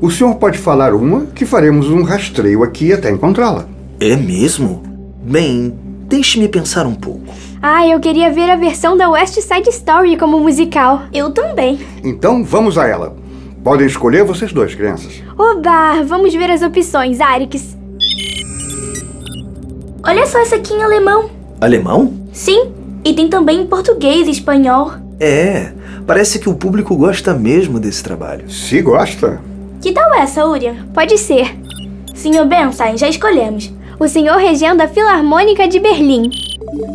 O 0.00 0.10
senhor 0.10 0.36
pode 0.36 0.58
falar 0.58 0.94
uma 0.94 1.26
que 1.26 1.44
faremos 1.44 1.90
um 1.90 2.02
rastreio 2.02 2.62
aqui 2.62 2.92
até 2.92 3.10
encontrá-la. 3.10 3.66
É 3.98 4.14
mesmo? 4.14 4.80
Bem, 5.22 5.74
deixe-me 6.06 6.48
pensar 6.48 6.86
um 6.86 6.94
pouco. 6.94 7.34
Ah, 7.60 7.84
eu 7.84 7.98
queria 7.98 8.32
ver 8.32 8.48
a 8.48 8.54
versão 8.54 8.96
da 8.96 9.10
West 9.10 9.34
Side 9.40 9.68
Story 9.70 10.16
como 10.16 10.38
musical. 10.38 11.02
Eu 11.12 11.32
também. 11.32 11.80
Então 12.04 12.44
vamos 12.44 12.78
a 12.78 12.86
ela. 12.86 13.16
Podem 13.64 13.88
escolher 13.88 14.22
vocês 14.24 14.52
dois, 14.52 14.72
crianças. 14.72 15.20
Oba, 15.36 16.00
vamos 16.04 16.32
ver 16.32 16.48
as 16.48 16.62
opções, 16.62 17.20
Arix. 17.20 17.76
Olha 20.06 20.26
só 20.26 20.40
essa 20.40 20.54
aqui 20.54 20.74
em 20.74 20.82
alemão. 20.82 21.28
Alemão? 21.60 22.14
Sim, 22.32 22.72
e 23.04 23.12
tem 23.12 23.28
também 23.28 23.62
em 23.62 23.66
português 23.66 24.28
e 24.28 24.30
espanhol. 24.30 24.92
É, 25.18 25.72
parece 26.06 26.38
que 26.38 26.48
o 26.48 26.54
público 26.54 26.96
gosta 26.96 27.34
mesmo 27.34 27.80
desse 27.80 28.04
trabalho. 28.04 28.48
Se 28.48 28.80
gosta. 28.80 29.40
Que 29.80 29.92
tal 29.92 30.12
essa, 30.14 30.44
Urian? 30.44 30.86
Pode 30.92 31.16
ser. 31.18 31.56
Senhor 32.14 32.46
Bernstein, 32.46 32.96
já 32.98 33.08
escolhemos. 33.08 33.72
O 33.98 34.08
senhor 34.08 34.36
regendo 34.36 34.82
a 34.82 34.88
Filarmônica 34.88 35.68
de 35.68 35.78
Berlim. 35.78 36.30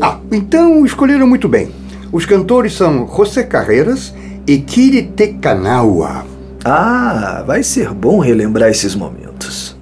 Ah, 0.01 0.19
então 0.31 0.85
escolheram 0.85 1.27
muito 1.27 1.47
bem. 1.47 1.71
Os 2.11 2.25
cantores 2.25 2.73
são 2.73 3.07
José 3.07 3.43
Carreiras 3.43 4.13
e 4.45 4.57
Kiri 4.57 5.03
Tekanawa. 5.03 6.25
Ah, 6.63 7.43
vai 7.45 7.63
ser 7.63 7.93
bom 7.93 8.19
relembrar 8.19 8.69
esses 8.69 8.95
momentos. 8.95 9.72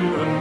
Spirit. 0.00 0.39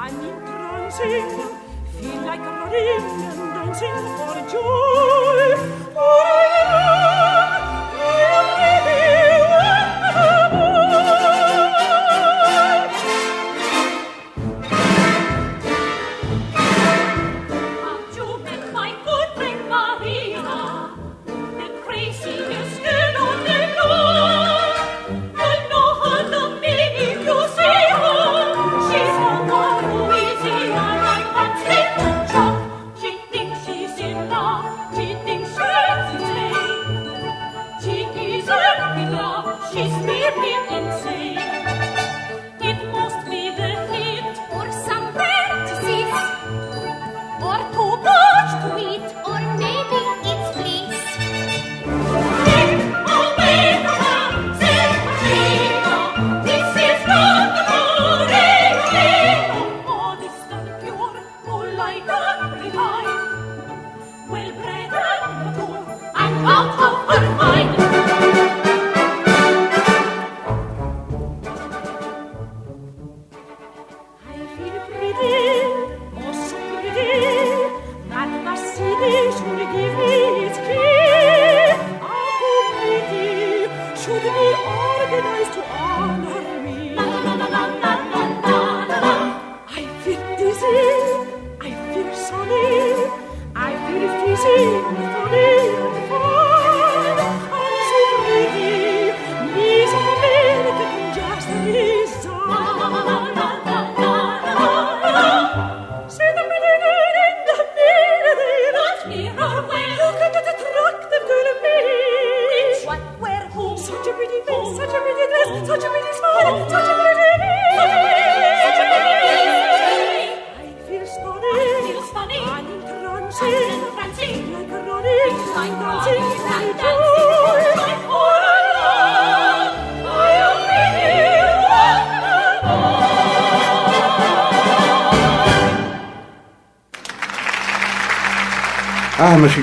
I'm 0.00 0.14
entrancing, 0.14 1.28
feel 1.98 2.22
like 2.22 2.38
running 2.38 3.02
and 3.26 3.74
dancing 3.74 3.98
for 4.16 4.38
joy. 4.48 5.48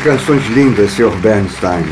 Canções 0.05 0.45
lindas, 0.49 0.91
Sr. 0.91 1.17
Bernstein. 1.19 1.83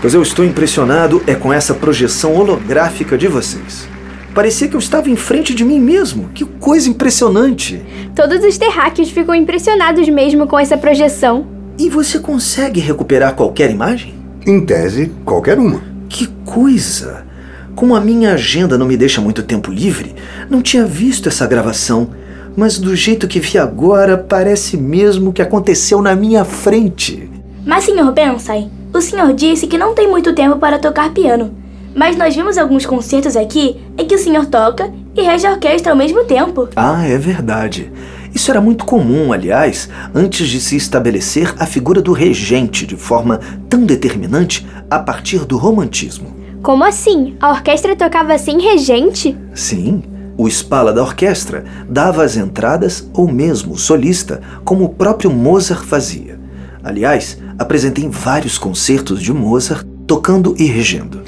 Pois 0.00 0.14
eu 0.14 0.22
estou 0.22 0.42
impressionado 0.42 1.22
é 1.26 1.34
com 1.34 1.52
essa 1.52 1.74
projeção 1.74 2.34
holográfica 2.34 3.18
de 3.18 3.28
vocês. 3.28 3.86
Parecia 4.34 4.68
que 4.68 4.74
eu 4.74 4.78
estava 4.78 5.10
em 5.10 5.16
frente 5.16 5.54
de 5.54 5.66
mim 5.66 5.78
mesmo. 5.78 6.30
Que 6.32 6.46
coisa 6.46 6.88
impressionante! 6.88 7.82
Todos 8.16 8.42
os 8.42 8.56
terráqueos 8.56 9.10
ficam 9.10 9.34
impressionados 9.34 10.08
mesmo 10.08 10.46
com 10.46 10.58
essa 10.58 10.78
projeção. 10.78 11.46
E 11.78 11.90
você 11.90 12.18
consegue 12.18 12.80
recuperar 12.80 13.34
qualquer 13.34 13.70
imagem? 13.70 14.14
Em 14.46 14.64
tese, 14.64 15.12
qualquer 15.22 15.58
uma. 15.58 15.82
Que 16.08 16.26
coisa! 16.46 17.26
Como 17.74 17.94
a 17.94 18.00
minha 18.00 18.32
agenda 18.32 18.78
não 18.78 18.86
me 18.86 18.96
deixa 18.96 19.20
muito 19.20 19.42
tempo 19.42 19.70
livre, 19.70 20.14
não 20.48 20.62
tinha 20.62 20.86
visto 20.86 21.28
essa 21.28 21.46
gravação. 21.46 22.12
Mas 22.56 22.78
do 22.78 22.96
jeito 22.96 23.28
que 23.28 23.38
vi 23.38 23.58
agora, 23.58 24.16
parece 24.16 24.78
mesmo 24.78 25.34
que 25.34 25.42
aconteceu 25.42 26.00
na 26.00 26.16
minha 26.16 26.46
frente. 26.46 27.27
Mas, 27.64 27.84
Sr. 27.84 28.12
Bensai, 28.12 28.70
o 28.92 29.00
senhor 29.00 29.32
disse 29.32 29.66
que 29.66 29.78
não 29.78 29.94
tem 29.94 30.08
muito 30.08 30.34
tempo 30.34 30.56
para 30.56 30.78
tocar 30.78 31.12
piano. 31.12 31.54
Mas 31.94 32.16
nós 32.16 32.34
vimos 32.34 32.56
alguns 32.56 32.86
concertos 32.86 33.36
aqui 33.36 33.76
em 33.96 34.06
que 34.06 34.14
o 34.14 34.18
senhor 34.18 34.46
toca 34.46 34.90
e 35.16 35.22
rege 35.22 35.46
a 35.46 35.52
orquestra 35.52 35.92
ao 35.92 35.98
mesmo 35.98 36.24
tempo. 36.24 36.68
Ah, 36.76 37.04
é 37.06 37.18
verdade. 37.18 37.92
Isso 38.34 38.50
era 38.50 38.60
muito 38.60 38.84
comum, 38.84 39.32
aliás, 39.32 39.88
antes 40.14 40.48
de 40.48 40.60
se 40.60 40.76
estabelecer 40.76 41.52
a 41.58 41.66
figura 41.66 42.00
do 42.00 42.12
regente 42.12 42.86
de 42.86 42.94
forma 42.94 43.40
tão 43.68 43.84
determinante 43.84 44.66
a 44.90 44.98
partir 44.98 45.44
do 45.44 45.56
romantismo. 45.56 46.36
Como 46.62 46.84
assim? 46.84 47.36
A 47.40 47.50
orquestra 47.50 47.96
tocava 47.96 48.36
sem 48.38 48.60
regente? 48.60 49.36
Sim, 49.54 50.02
o 50.36 50.46
espala 50.46 50.92
da 50.92 51.02
orquestra 51.02 51.64
dava 51.88 52.22
as 52.22 52.36
entradas 52.36 53.08
ou 53.12 53.26
mesmo 53.26 53.72
o 53.72 53.78
solista, 53.78 54.40
como 54.64 54.84
o 54.84 54.88
próprio 54.88 55.30
Mozart 55.30 55.84
fazia. 55.84 56.38
Aliás, 56.82 57.38
apresentei 57.58 58.08
vários 58.08 58.56
concertos 58.56 59.20
de 59.20 59.32
Mozart 59.32 59.86
tocando 60.06 60.54
e 60.58 60.64
regendo. 60.64 61.20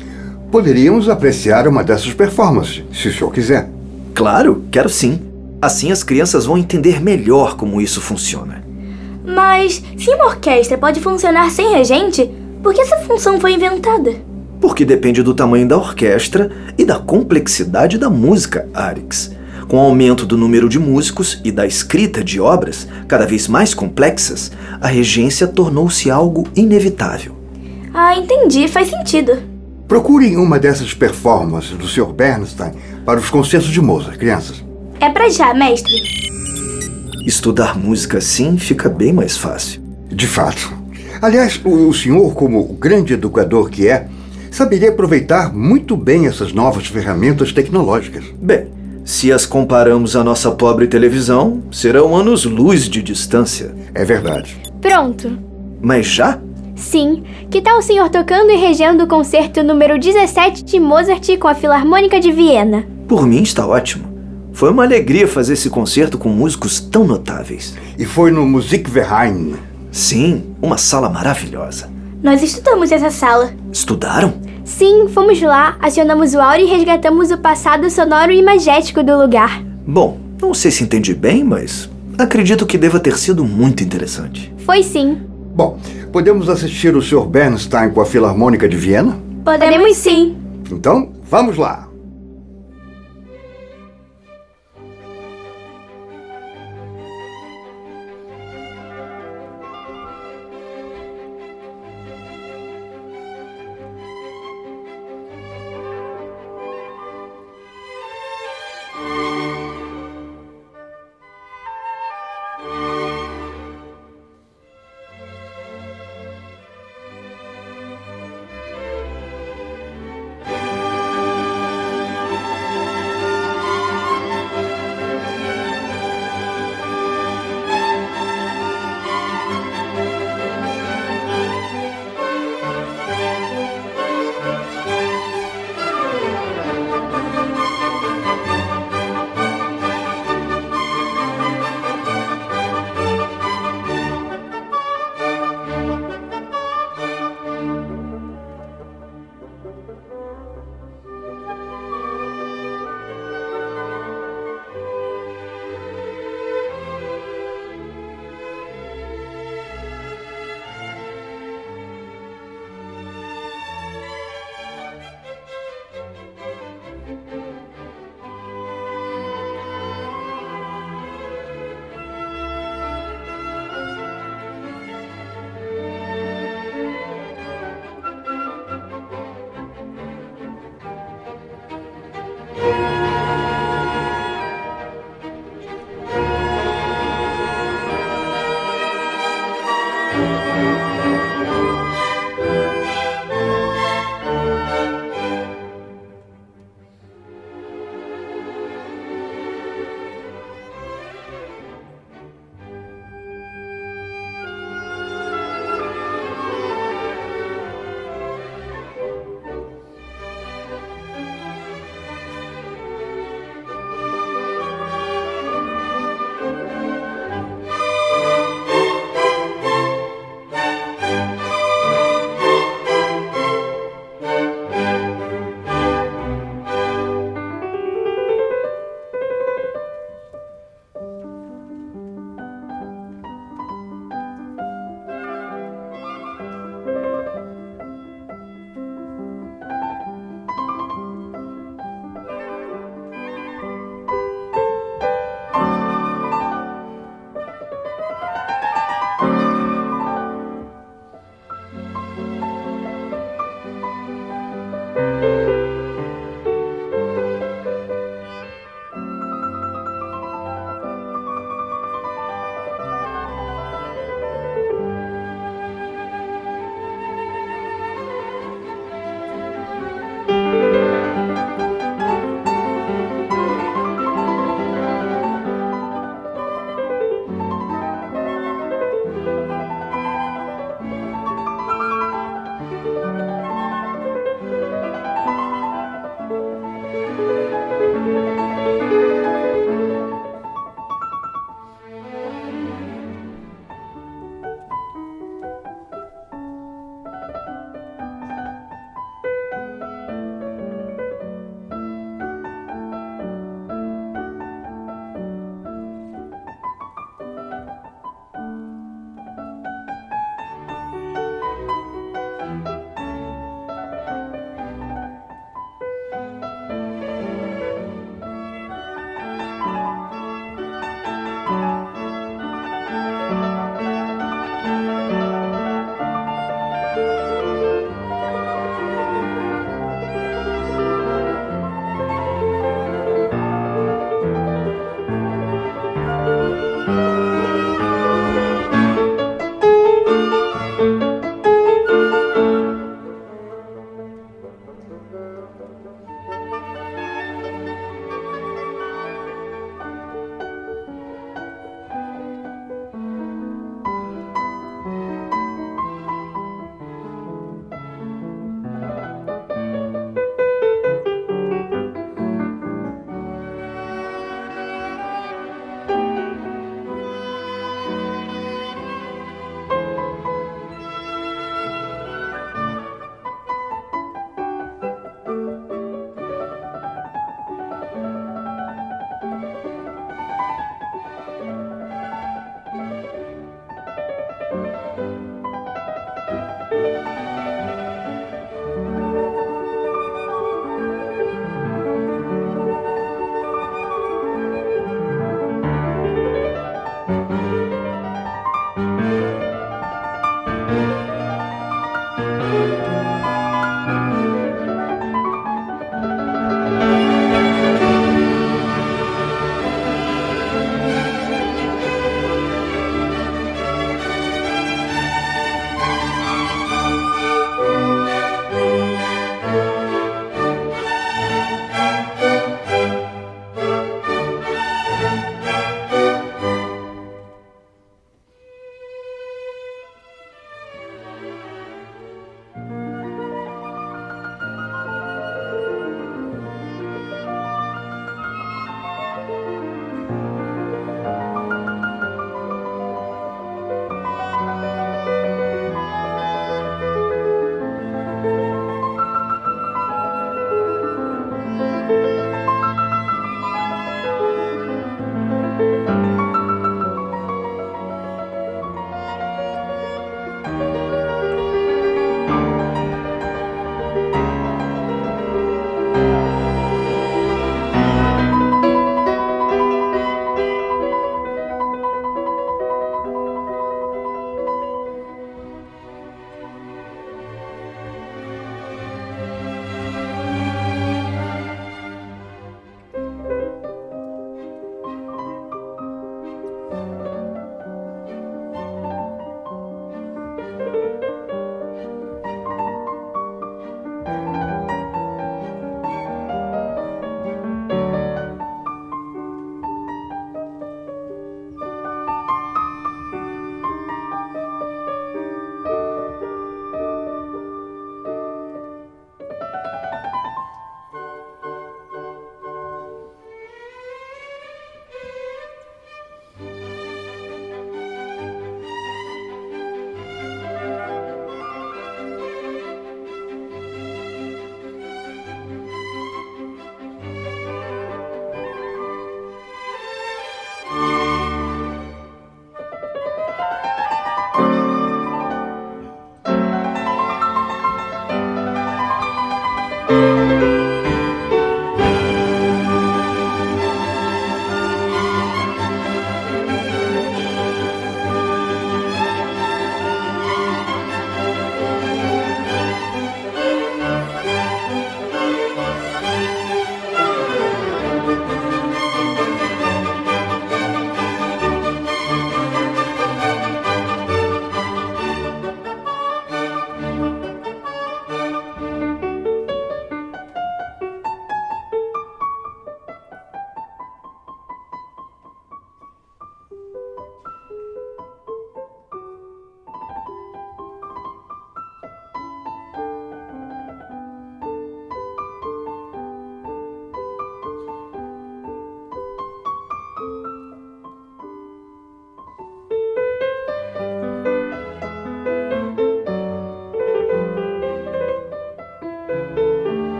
Poderíamos 0.50 1.08
apreciar 1.08 1.66
uma 1.68 1.82
dessas 1.82 2.12
performances, 2.12 2.82
se 2.92 3.08
o 3.08 3.12
senhor 3.12 3.32
quiser. 3.32 3.68
Claro, 4.14 4.64
quero 4.70 4.88
sim. 4.88 5.20
Assim 5.60 5.92
as 5.92 6.02
crianças 6.02 6.46
vão 6.46 6.56
entender 6.56 7.00
melhor 7.00 7.56
como 7.56 7.80
isso 7.80 8.00
funciona. 8.00 8.64
Mas 9.24 9.82
se 9.98 10.10
uma 10.10 10.26
orquestra 10.26 10.78
pode 10.78 11.00
funcionar 11.00 11.50
sem 11.50 11.74
regente, 11.74 12.30
por 12.62 12.74
que 12.74 12.80
essa 12.80 12.98
função 12.98 13.38
foi 13.40 13.52
inventada? 13.52 14.14
Porque 14.60 14.84
depende 14.84 15.22
do 15.22 15.34
tamanho 15.34 15.68
da 15.68 15.76
orquestra 15.76 16.50
e 16.76 16.84
da 16.84 16.98
complexidade 16.98 17.96
da 17.98 18.10
música, 18.10 18.68
Arix. 18.74 19.30
Com 19.70 19.76
o 19.76 19.80
aumento 19.82 20.26
do 20.26 20.36
número 20.36 20.68
de 20.68 20.80
músicos 20.80 21.40
e 21.44 21.52
da 21.52 21.64
escrita 21.64 22.24
de 22.24 22.40
obras 22.40 22.88
cada 23.06 23.24
vez 23.24 23.46
mais 23.46 23.72
complexas, 23.72 24.50
a 24.80 24.88
regência 24.88 25.46
tornou-se 25.46 26.10
algo 26.10 26.44
inevitável. 26.56 27.36
Ah, 27.94 28.16
entendi, 28.16 28.66
faz 28.66 28.88
sentido. 28.90 29.38
Procurem 29.86 30.36
uma 30.36 30.58
dessas 30.58 30.92
performances 30.92 31.78
do 31.78 31.86
Sr. 31.86 32.12
Bernstein 32.12 32.72
para 33.06 33.20
os 33.20 33.30
concertos 33.30 33.70
de 33.70 33.80
Mozart, 33.80 34.18
crianças. 34.18 34.60
É 34.98 35.08
pra 35.08 35.28
já, 35.28 35.54
mestre. 35.54 35.94
Estudar 37.24 37.78
música 37.78 38.18
assim 38.18 38.58
fica 38.58 38.88
bem 38.88 39.12
mais 39.12 39.36
fácil. 39.36 39.80
De 40.08 40.26
fato. 40.26 40.76
Aliás, 41.22 41.60
o, 41.64 41.86
o 41.86 41.94
senhor, 41.94 42.34
como 42.34 42.58
o 42.58 42.74
grande 42.74 43.12
educador 43.12 43.70
que 43.70 43.86
é, 43.86 44.08
saberia 44.50 44.88
aproveitar 44.88 45.54
muito 45.54 45.96
bem 45.96 46.26
essas 46.26 46.52
novas 46.52 46.88
ferramentas 46.88 47.52
tecnológicas. 47.52 48.24
Bem, 48.42 48.79
Se 49.04 49.32
as 49.32 49.46
comparamos 49.46 50.14
à 50.14 50.22
nossa 50.22 50.50
pobre 50.50 50.86
televisão, 50.86 51.62
serão 51.72 52.14
anos-luz 52.14 52.88
de 52.88 53.02
distância. 53.02 53.74
É 53.94 54.04
verdade. 54.04 54.56
Pronto. 54.80 55.38
Mas 55.80 56.06
já? 56.06 56.38
Sim, 56.76 57.24
que 57.50 57.60
tal 57.60 57.78
o 57.78 57.82
senhor 57.82 58.08
tocando 58.08 58.50
e 58.50 58.56
regendo 58.56 59.04
o 59.04 59.06
concerto 59.06 59.62
número 59.62 59.98
17 59.98 60.64
de 60.64 60.80
Mozart 60.80 61.36
com 61.38 61.48
a 61.48 61.54
Filarmônica 61.54 62.18
de 62.18 62.32
Viena? 62.32 62.86
Por 63.06 63.26
mim 63.26 63.42
está 63.42 63.66
ótimo. 63.66 64.08
Foi 64.52 64.70
uma 64.70 64.84
alegria 64.84 65.28
fazer 65.28 65.54
esse 65.54 65.70
concerto 65.70 66.18
com 66.18 66.28
músicos 66.28 66.80
tão 66.80 67.04
notáveis. 67.04 67.76
E 67.98 68.04
foi 68.04 68.30
no 68.30 68.46
Musikverein. 68.46 69.54
Sim, 69.90 70.54
uma 70.60 70.78
sala 70.78 71.08
maravilhosa. 71.08 71.90
Nós 72.22 72.42
estudamos 72.42 72.92
essa 72.92 73.10
sala. 73.10 73.52
Estudaram? 73.72 74.34
Sim, 74.70 75.08
fomos 75.08 75.42
lá, 75.42 75.76
acionamos 75.80 76.32
o 76.32 76.40
áudio 76.40 76.64
e 76.64 76.70
resgatamos 76.70 77.30
o 77.32 77.36
passado 77.36 77.90
sonoro 77.90 78.30
e 78.30 78.40
magético 78.40 79.02
do 79.02 79.18
lugar. 79.20 79.60
Bom, 79.84 80.18
não 80.40 80.54
sei 80.54 80.70
se 80.70 80.84
entendi 80.84 81.12
bem, 81.12 81.42
mas 81.42 81.90
acredito 82.16 82.64
que 82.64 82.78
deva 82.78 83.00
ter 83.00 83.18
sido 83.18 83.44
muito 83.44 83.82
interessante. 83.82 84.50
Foi 84.64 84.82
sim. 84.84 85.18
Bom, 85.54 85.78
podemos 86.12 86.48
assistir 86.48 86.94
o 86.96 87.02
Sr. 87.02 87.26
Bernstein 87.26 87.90
com 87.90 88.00
a 88.00 88.06
Filarmônica 88.06 88.68
de 88.68 88.76
Viena? 88.76 89.18
Podemos, 89.44 89.74
Podemos 89.74 89.96
sim. 89.96 90.36
Então, 90.70 91.10
vamos 91.28 91.56
lá. 91.58 91.89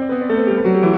Música 0.00 0.89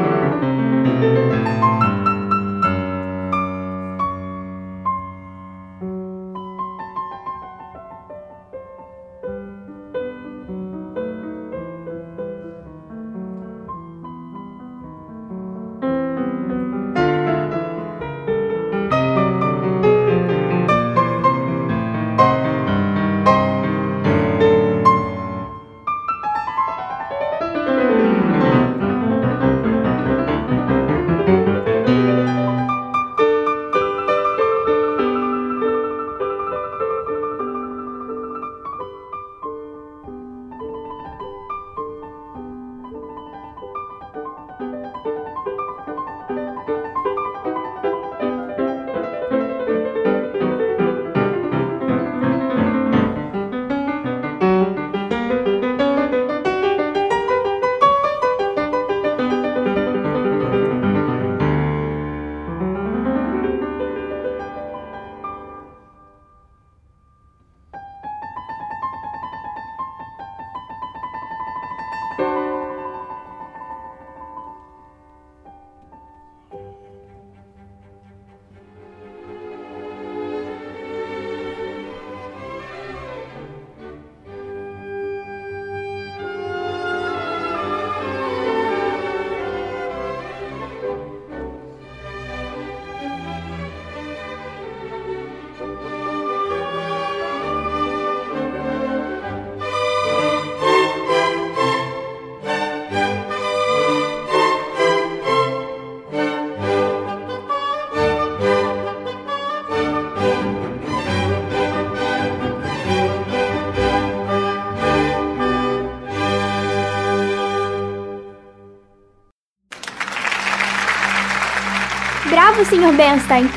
Sr. 122.82 122.96
Bernstein. 122.96 123.48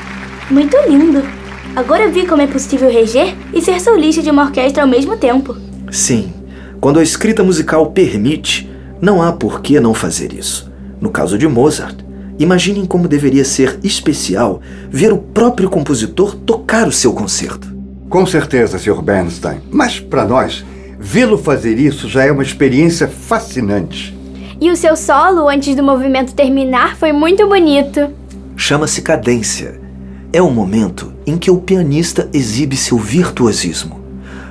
Muito 0.51 0.78
lindo! 0.88 1.23
Agora 1.76 2.03
eu 2.03 2.11
vi 2.11 2.28
como 2.28 2.43
é 2.43 2.47
possível 2.47 2.91
reger 2.91 3.36
e 3.51 3.59
ser 3.59 3.82
solista 3.82 4.21
de 4.21 4.30
uma 4.30 4.43
orquestra 4.43 4.84
ao 4.84 4.88
mesmo 4.88 5.17
tempo. 5.17 5.57
Sim, 5.89 6.32
quando 6.80 6.99
a 6.99 7.03
escrita 7.03 7.43
musical 7.43 7.88
permite, 7.88 8.69
não 9.01 9.23
há 9.23 9.34
por 9.34 9.61
que 9.61 9.80
não 9.80 9.95
fazer 9.95 10.32
isso. 10.32 10.71
No 11.01 11.09
caso 11.09 11.39
de 11.39 11.47
Mozart, 11.47 11.97
imaginem 12.38 12.86
como 12.86 13.07
deveria 13.07 13.43
ser 13.43 13.80
especial 13.84 14.61
ver 14.91 15.11
o 15.11 15.17
próprio 15.17 15.71
compositor 15.71 16.36
tocar 16.36 16.88
o 16.88 16.91
seu 16.91 17.11
concerto. 17.11 17.76
Com 18.07 18.28
certeza, 18.28 18.78
Sr. 18.78 19.01
Bernstein. 19.01 19.59
Mas 19.71 19.99
para 19.99 20.23
nós, 20.23 20.63
vê-lo 20.99 21.39
fazer 21.39 21.80
isso 21.80 22.07
já 22.07 22.26
é 22.26 22.32
uma 22.32 22.43
experiência 22.43 23.07
fascinante. 23.07 24.15
E 24.61 24.69
o 24.69 24.76
seu 24.76 24.95
solo 24.95 25.49
antes 25.49 25.76
do 25.76 25.82
movimento 25.82 26.36
terminar 26.36 26.95
foi 26.95 27.11
muito 27.11 27.47
bonito. 27.47 28.23
Chama-se 28.58 29.01
cadência. 29.01 29.80
É 30.32 30.41
o 30.41 30.49
momento 30.49 31.14
em 31.26 31.38
que 31.38 31.51
o 31.51 31.58
pianista 31.58 32.30
exibe 32.34 32.78
seu 32.78 32.97
virtuosismo. 32.97 33.99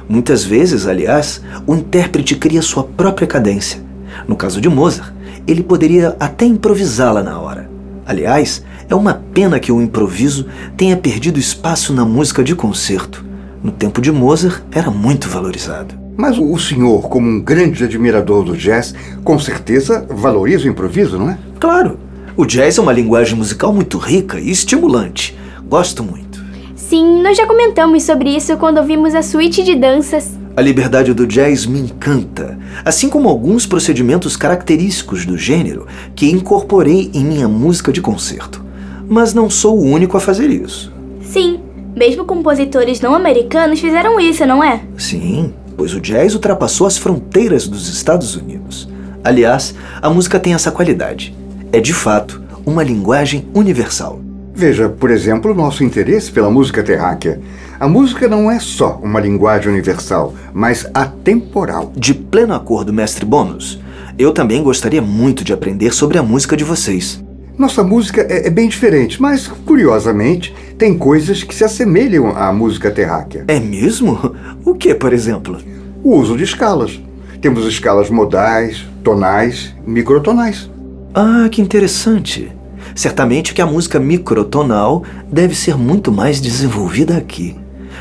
Muitas 0.09 0.45
vezes, 0.45 0.87
aliás, 0.87 1.41
o 1.67 1.75
intérprete 1.75 2.37
cria 2.37 2.61
sua 2.61 2.85
própria 2.85 3.27
cadência. 3.27 3.83
No 4.29 4.37
caso 4.37 4.61
de 4.61 4.69
Mozart, 4.69 5.13
ele 5.47 5.63
poderia 5.63 6.17
até 6.21 6.45
improvisá-la 6.45 7.23
na 7.23 7.41
hora. 7.41 7.71
Aliás, 8.07 8.63
é 8.89 8.95
uma 8.95 9.15
pena 9.15 9.59
que 9.59 9.73
o 9.73 9.81
improviso 9.81 10.47
tenha 10.77 10.97
perdido 10.97 11.39
espaço 11.39 11.93
na 11.95 12.05
música 12.05 12.45
de 12.45 12.55
concerto. 12.55 13.25
No 13.63 13.73
tempo 13.73 14.03
de 14.03 14.13
Mozart, 14.13 14.63
era 14.71 14.91
muito 14.91 15.29
valorizado. 15.29 15.95
Mas 16.17 16.39
o 16.39 16.57
senhor, 16.59 17.09
como 17.09 17.29
um 17.29 17.41
grande 17.41 17.83
admirador 17.83 18.45
do 18.45 18.57
jazz, 18.57 18.95
com 19.25 19.39
certeza 19.39 20.07
valoriza 20.09 20.67
o 20.67 20.71
improviso, 20.71 21.19
não 21.19 21.31
é? 21.31 21.39
Claro, 21.59 21.99
o 22.37 22.45
jazz 22.45 22.79
é 22.79 22.81
uma 22.81 22.93
linguagem 22.93 23.37
musical 23.37 23.73
muito 23.73 23.97
rica 23.97 24.41
e 24.41 24.51
estimulante. 24.51 25.37
Gosto 25.69 26.03
muito. 26.03 26.43
Sim, 26.75 27.23
nós 27.23 27.37
já 27.37 27.47
comentamos 27.47 28.03
sobre 28.03 28.31
isso 28.31 28.57
quando 28.57 28.79
ouvimos 28.79 29.15
a 29.15 29.23
suíte 29.23 29.63
de 29.63 29.77
danças. 29.77 30.33
A 30.57 30.61
liberdade 30.61 31.13
do 31.15 31.27
jazz 31.27 31.65
me 31.65 31.81
encanta, 31.81 32.59
assim 32.85 33.09
como 33.09 33.29
alguns 33.29 33.67
procedimentos 33.67 34.37
característicos 34.37 35.25
do 35.25 35.37
gênero 35.37 35.87
que 36.15 36.31
incorporei 36.31 37.11
em 37.15 37.25
minha 37.25 37.49
música 37.49 37.93
de 37.93 38.01
concerto. 38.01 38.65
Mas 39.09 39.33
não 39.33 39.49
sou 39.49 39.79
o 39.79 39.85
único 39.85 40.17
a 40.17 40.21
fazer 40.21 40.51
isso. 40.51 40.93
Sim, 41.23 41.61
mesmo 41.95 42.25
compositores 42.25 43.01
não 43.01 43.15
americanos 43.15 43.81
fizeram 43.81 44.19
isso, 44.19 44.45
não 44.45 44.63
é? 44.63 44.81
Sim, 44.97 45.53
pois 45.77 45.95
o 45.95 46.01
jazz 46.01 46.35
ultrapassou 46.35 46.87
as 46.87 46.99
fronteiras 46.99 47.69
dos 47.69 47.89
Estados 47.89 48.35
Unidos. 48.35 48.89
Aliás, 49.23 49.75
a 50.03 50.11
música 50.11 50.41
tem 50.41 50.55
essa 50.55 50.71
qualidade. 50.71 51.35
É 51.75 51.81
de 51.81 51.93
fato 51.93 52.41
uma 52.65 52.85
linguagem 52.85 53.49
universal. 53.53 54.21
Veja, 54.55 54.89
por 54.89 55.11
exemplo, 55.11 55.51
o 55.51 55.55
nosso 55.57 55.83
interesse 55.83 56.31
pela 56.31 56.49
música 56.49 56.85
terráquea. 56.85 57.41
A 57.81 57.89
música 57.89 58.29
não 58.29 58.49
é 58.49 58.61
só 58.61 59.01
uma 59.03 59.19
linguagem 59.19 59.73
universal, 59.73 60.33
mas 60.53 60.89
atemporal. 60.95 61.93
De 61.97 62.15
pleno 62.15 62.55
acordo, 62.55 62.93
mestre 62.93 63.25
Bônus. 63.25 63.81
Eu 64.17 64.31
também 64.31 64.63
gostaria 64.63 65.03
muito 65.03 65.43
de 65.43 65.53
aprender 65.53 65.93
sobre 65.93 66.17
a 66.17 66.23
música 66.23 66.57
de 66.57 66.63
vocês. 66.63 67.21
Nossa 67.59 67.83
música 67.83 68.21
é, 68.21 68.47
é 68.47 68.51
bem 68.51 68.69
diferente, 68.69 69.21
mas, 69.21 69.49
curiosamente, 69.49 70.55
tem 70.79 70.97
coisas 70.97 71.43
que 71.43 71.53
se 71.53 71.65
assemelham 71.65 72.37
à 72.37 72.53
música 72.53 72.89
terráquea. 72.89 73.47
É 73.49 73.59
mesmo? 73.59 74.33
O 74.65 74.77
que, 74.77 74.95
por 74.95 75.13
exemplo? 75.13 75.59
O 76.05 76.15
uso 76.15 76.37
de 76.37 76.45
escalas. 76.45 77.01
Temos 77.41 77.67
escalas 77.67 78.11
modais, 78.11 78.87
tonais, 79.03 79.75
microtonais. 79.85 80.71
Ah, 81.17 81.49
que 81.49 81.63
interessante. 81.63 82.51
Certamente 82.93 83.55
que 83.55 83.63
a 83.63 83.67
música 83.67 84.01
microtonal 84.01 85.05
deve 85.31 85.55
ser 85.55 85.77
muito 85.77 86.11
mais 86.11 86.41
desenvolvida 86.41 87.17
aqui. 87.17 87.57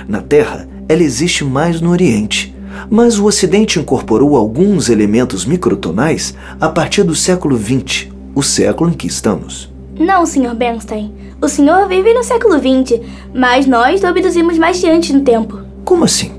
Na 0.07 0.19
Terra, 0.19 0.67
ela 0.89 1.03
existe 1.03 1.43
mais 1.43 1.79
no 1.79 1.91
Oriente, 1.91 2.55
mas 2.89 3.19
o 3.19 3.25
Ocidente 3.25 3.79
incorporou 3.79 4.35
alguns 4.35 4.89
elementos 4.89 5.45
microtonais 5.45 6.33
a 6.59 6.69
partir 6.69 7.03
do 7.03 7.13
século 7.13 7.55
XX, 7.55 8.07
o 8.33 8.41
século 8.41 8.89
em 8.89 8.93
que 8.93 9.05
estamos. 9.05 9.71
Não, 9.95 10.25
Sr. 10.25 10.55
Bernstein. 10.55 11.13
O 11.39 11.47
senhor 11.47 11.87
vive 11.87 12.15
no 12.15 12.23
século 12.23 12.55
XX, 12.57 12.99
mas 13.31 13.67
nós 13.67 14.03
obedecemos 14.03 14.57
mais 14.57 14.79
diante 14.79 15.13
no 15.13 15.21
tempo. 15.21 15.61
Como 15.85 16.03
assim? 16.03 16.31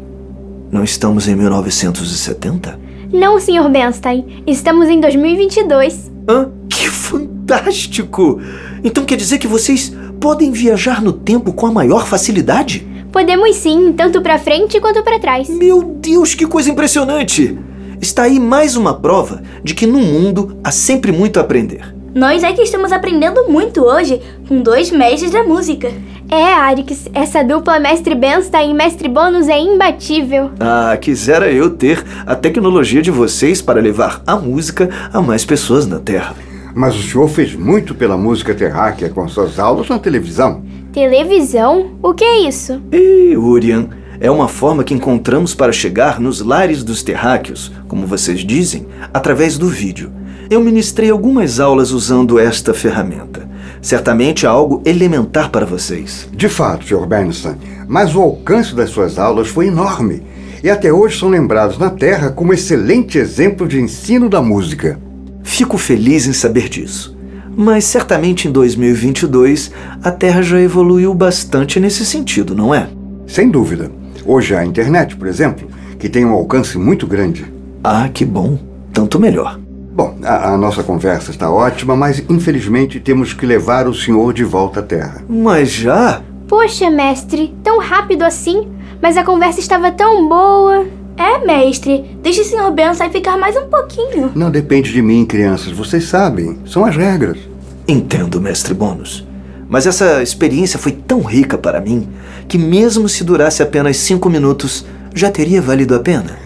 Não 0.72 0.82
estamos 0.82 1.28
em 1.28 1.36
1970? 1.36 2.82
Não, 3.14 3.38
Sr. 3.38 3.70
Bernstein. 3.70 4.42
Estamos 4.44 4.88
em 4.88 5.00
2022. 5.00 6.10
Hã? 6.28 6.50
Que 6.68 6.88
fantástico! 6.88 8.40
Então 8.82 9.04
quer 9.04 9.14
dizer 9.14 9.38
que 9.38 9.46
vocês 9.46 9.94
podem 10.20 10.50
viajar 10.50 11.00
no 11.00 11.12
tempo 11.12 11.52
com 11.52 11.64
a 11.64 11.70
maior 11.70 12.08
facilidade? 12.08 12.84
Podemos 13.12 13.54
sim, 13.54 13.92
tanto 13.92 14.20
pra 14.20 14.36
frente 14.36 14.80
quanto 14.80 15.04
pra 15.04 15.20
trás. 15.20 15.48
Meu 15.48 15.80
Deus, 15.80 16.34
que 16.34 16.44
coisa 16.44 16.72
impressionante! 16.72 17.56
Está 18.00 18.24
aí 18.24 18.40
mais 18.40 18.74
uma 18.74 18.92
prova 18.92 19.44
de 19.62 19.74
que 19.74 19.86
no 19.86 20.00
mundo 20.00 20.58
há 20.64 20.72
sempre 20.72 21.12
muito 21.12 21.38
a 21.38 21.42
aprender. 21.42 21.94
Nós 22.12 22.42
é 22.42 22.52
que 22.52 22.62
estamos 22.62 22.90
aprendendo 22.90 23.48
muito 23.48 23.82
hoje 23.82 24.20
com 24.48 24.60
dois 24.60 24.90
mestres 24.90 25.30
da 25.30 25.44
música. 25.44 25.92
É, 26.30 26.52
Arix, 26.52 27.08
essa 27.12 27.42
dupla 27.42 27.78
Mestre 27.78 28.14
Bernstein 28.14 28.70
e 28.70 28.74
Mestre 28.74 29.08
Bônus 29.08 29.48
é 29.48 29.58
imbatível. 29.58 30.50
Ah, 30.58 30.96
quisera 31.00 31.50
eu 31.50 31.70
ter 31.70 32.04
a 32.26 32.34
tecnologia 32.34 33.02
de 33.02 33.10
vocês 33.10 33.60
para 33.62 33.80
levar 33.80 34.22
a 34.26 34.36
música 34.36 34.88
a 35.12 35.20
mais 35.20 35.44
pessoas 35.44 35.86
na 35.86 35.98
Terra. 35.98 36.34
Mas 36.74 36.96
o 36.96 37.02
senhor 37.02 37.28
fez 37.28 37.54
muito 37.54 37.94
pela 37.94 38.16
música 38.16 38.54
terráquea 38.54 39.08
com 39.08 39.28
suas 39.28 39.58
aulas 39.58 39.88
na 39.88 39.98
televisão. 39.98 40.64
Televisão? 40.92 41.92
O 42.02 42.12
que 42.12 42.24
é 42.24 42.48
isso? 42.48 42.80
E, 42.90 43.36
Urian, 43.36 43.88
é 44.20 44.30
uma 44.30 44.48
forma 44.48 44.82
que 44.82 44.94
encontramos 44.94 45.54
para 45.54 45.72
chegar 45.72 46.18
nos 46.18 46.40
lares 46.40 46.82
dos 46.82 47.02
terráqueos, 47.02 47.70
como 47.86 48.06
vocês 48.06 48.40
dizem, 48.40 48.86
através 49.12 49.56
do 49.58 49.68
vídeo. 49.68 50.10
Eu 50.50 50.60
ministrei 50.60 51.10
algumas 51.10 51.60
aulas 51.60 51.90
usando 51.90 52.38
esta 52.38 52.74
ferramenta. 52.74 53.48
Certamente 53.84 54.46
algo 54.46 54.80
elementar 54.86 55.50
para 55.50 55.66
vocês. 55.66 56.26
De 56.32 56.48
fato, 56.48 56.86
Sr. 56.86 57.06
Bernstein, 57.06 57.56
mas 57.86 58.16
o 58.16 58.22
alcance 58.22 58.74
das 58.74 58.88
suas 58.88 59.18
aulas 59.18 59.48
foi 59.48 59.66
enorme. 59.66 60.22
E 60.62 60.70
até 60.70 60.90
hoje 60.90 61.18
são 61.18 61.28
lembrados 61.28 61.76
na 61.76 61.90
Terra 61.90 62.30
como 62.30 62.54
excelente 62.54 63.18
exemplo 63.18 63.68
de 63.68 63.78
ensino 63.78 64.30
da 64.30 64.40
música. 64.40 64.98
Fico 65.42 65.76
feliz 65.76 66.26
em 66.26 66.32
saber 66.32 66.70
disso. 66.70 67.14
Mas 67.54 67.84
certamente 67.84 68.48
em 68.48 68.50
2022 68.50 69.70
a 70.02 70.10
Terra 70.10 70.40
já 70.40 70.58
evoluiu 70.58 71.12
bastante 71.12 71.78
nesse 71.78 72.06
sentido, 72.06 72.54
não 72.54 72.74
é? 72.74 72.88
Sem 73.26 73.50
dúvida. 73.50 73.90
Hoje 74.24 74.54
há 74.54 74.60
a 74.60 74.66
internet, 74.66 75.14
por 75.14 75.28
exemplo, 75.28 75.68
que 75.98 76.08
tem 76.08 76.24
um 76.24 76.32
alcance 76.32 76.78
muito 76.78 77.06
grande. 77.06 77.44
Ah, 77.84 78.08
que 78.08 78.24
bom. 78.24 78.58
Tanto 78.94 79.20
melhor. 79.20 79.60
Bom, 79.94 80.18
a, 80.24 80.54
a 80.54 80.58
nossa 80.58 80.82
conversa 80.82 81.30
está 81.30 81.48
ótima, 81.48 81.94
mas 81.94 82.20
infelizmente 82.28 82.98
temos 82.98 83.32
que 83.32 83.46
levar 83.46 83.86
o 83.86 83.94
senhor 83.94 84.32
de 84.32 84.42
volta 84.42 84.80
à 84.80 84.82
Terra. 84.82 85.22
Mas 85.28 85.70
já? 85.70 86.20
Poxa, 86.48 86.90
mestre, 86.90 87.54
tão 87.62 87.78
rápido 87.78 88.22
assim? 88.22 88.68
Mas 89.00 89.16
a 89.16 89.22
conversa 89.22 89.60
estava 89.60 89.92
tão 89.92 90.28
boa. 90.28 90.84
É, 91.16 91.46
mestre. 91.46 92.18
Deixe 92.20 92.40
o 92.40 92.44
Sr. 92.44 92.72
Bernstein 92.72 93.10
ficar 93.10 93.38
mais 93.38 93.56
um 93.56 93.68
pouquinho. 93.68 94.32
Não 94.34 94.50
depende 94.50 94.92
de 94.92 95.00
mim, 95.00 95.24
crianças. 95.24 95.70
Vocês 95.70 96.08
sabem. 96.08 96.58
São 96.66 96.84
as 96.84 96.96
regras. 96.96 97.38
Entendo, 97.86 98.40
mestre 98.40 98.74
Bônus. 98.74 99.24
Mas 99.68 99.86
essa 99.86 100.20
experiência 100.24 100.78
foi 100.78 100.90
tão 100.90 101.22
rica 101.22 101.56
para 101.56 101.80
mim 101.80 102.08
que, 102.48 102.58
mesmo 102.58 103.08
se 103.08 103.22
durasse 103.22 103.62
apenas 103.62 103.96
cinco 103.98 104.28
minutos, 104.28 104.84
já 105.14 105.30
teria 105.30 105.62
valido 105.62 105.94
a 105.94 106.00
pena. 106.00 106.36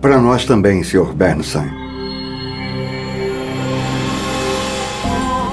Para 0.00 0.18
nós 0.18 0.46
também, 0.46 0.82
Sr. 0.82 1.12
Bernstein. 1.14 1.83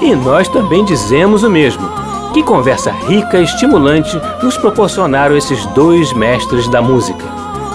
E 0.02 0.16
nós 0.16 0.48
também 0.48 0.84
dizemos 0.84 1.44
o 1.44 1.48
mesmo. 1.48 1.88
Que 2.34 2.42
conversa 2.42 2.90
rica 2.90 3.38
e 3.38 3.44
estimulante 3.44 4.20
nos 4.42 4.56
proporcionaram 4.56 5.36
esses 5.36 5.64
dois 5.66 6.12
mestres 6.12 6.66
da 6.66 6.82
música. 6.82 7.24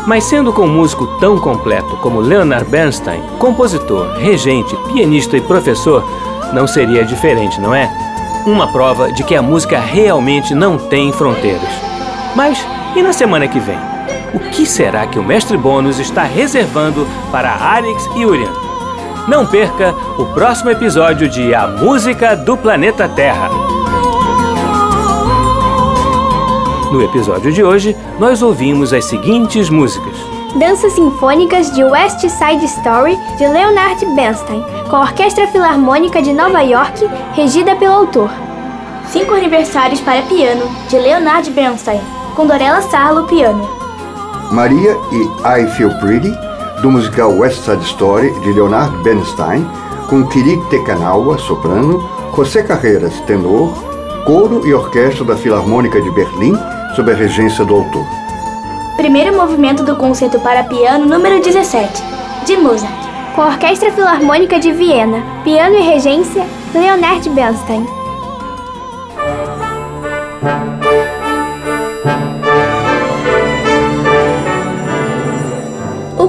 Mas 0.06 0.26
sendo 0.26 0.52
com 0.52 0.64
um 0.64 0.74
músico 0.74 1.08
tão 1.20 1.40
completo 1.40 1.96
como 1.98 2.20
Leonard 2.20 2.70
Bernstein, 2.70 3.22
compositor, 3.40 4.18
regente, 4.18 4.76
pianista 4.92 5.38
e 5.38 5.42
professor, 5.42 6.04
não 6.52 6.68
seria 6.68 7.06
diferente, 7.06 7.62
não 7.62 7.74
é? 7.74 7.90
Uma 8.46 8.68
prova 8.74 9.10
de 9.10 9.24
que 9.24 9.36
a 9.36 9.42
música 9.42 9.80
realmente 9.80 10.54
não 10.54 10.78
tem 10.78 11.14
fronteiras. 11.14 11.70
Mas 12.36 12.66
e 12.94 13.02
na 13.02 13.14
semana 13.14 13.48
que 13.48 13.60
vem? 13.60 13.80
O 14.34 14.40
que 14.52 14.66
será 14.66 15.08
que 15.08 15.18
o 15.18 15.24
mestre 15.24 15.56
Bônus 15.56 15.98
está 15.98 16.24
reservando 16.24 17.08
para 17.32 17.52
Arix 17.52 18.06
e 18.18 18.26
Urian? 18.26 18.67
Não 19.28 19.46
perca 19.46 19.94
o 20.18 20.26
próximo 20.28 20.70
episódio 20.70 21.28
de 21.28 21.54
A 21.54 21.68
Música 21.68 22.34
do 22.34 22.56
Planeta 22.56 23.10
Terra. 23.10 23.50
No 26.90 27.02
episódio 27.02 27.52
de 27.52 27.62
hoje, 27.62 27.94
nós 28.18 28.42
ouvimos 28.42 28.94
as 28.94 29.04
seguintes 29.04 29.70
músicas: 29.70 30.14
Danças 30.56 30.94
Sinfônicas 30.94 31.76
de 31.76 31.84
West 31.84 32.22
Side 32.22 32.64
Story, 32.64 33.18
de 33.38 33.46
Leonard 33.46 34.06
Bernstein, 34.16 34.64
com 34.90 34.96
a 34.96 35.02
Orquestra 35.02 35.46
Filarmônica 35.48 36.22
de 36.22 36.32
Nova 36.32 36.62
York, 36.62 37.06
regida 37.34 37.76
pelo 37.76 37.96
autor. 37.96 38.30
Cinco 39.10 39.34
aniversários 39.34 40.00
para 40.00 40.22
piano, 40.22 40.72
de 40.88 40.98
Leonard 40.98 41.50
Bernstein, 41.52 42.00
com 42.34 42.48
Dorella 42.48 42.82
Sarlo 42.84 43.26
piano. 43.26 43.70
Maria 44.52 44.96
e 45.12 45.62
I 45.62 45.68
Feel 45.72 45.92
Pretty, 46.00 46.32
do 46.82 46.92
musical 46.92 47.36
West 47.38 47.64
Side 47.64 47.84
Story, 47.84 48.32
de 48.42 48.54
Leonard 48.54 48.96
Bernstein, 49.04 49.68
com 50.10 50.26
Kiri 50.28 50.58
Tekanawa, 50.70 51.38
soprano, 51.38 52.08
José 52.36 52.64
Carreiras, 52.64 53.20
tenor, 53.22 53.74
coro 54.26 54.66
e 54.68 54.74
orquestra 54.74 55.26
da 55.26 55.36
Filarmônica 55.36 56.00
de 56.02 56.12
Berlim, 56.12 56.56
sob 56.96 57.12
a 57.12 57.16
regência 57.16 57.66
do 57.66 57.76
autor. 57.76 58.06
Primeiro 58.96 59.36
movimento 59.36 59.84
do 59.84 59.96
concerto 59.96 60.40
para 60.40 60.64
piano 60.64 61.06
número 61.06 61.42
17, 61.42 62.04
de 62.46 62.58
Mozart. 62.58 63.08
Com 63.36 63.42
a 63.42 63.48
Orquestra 63.48 63.92
Filarmônica 63.92 64.60
de 64.60 64.72
Viena, 64.72 65.24
piano 65.44 65.76
e 65.76 65.82
regência, 65.82 66.46
Leonard 66.74 67.30
Bernstein. 67.30 67.97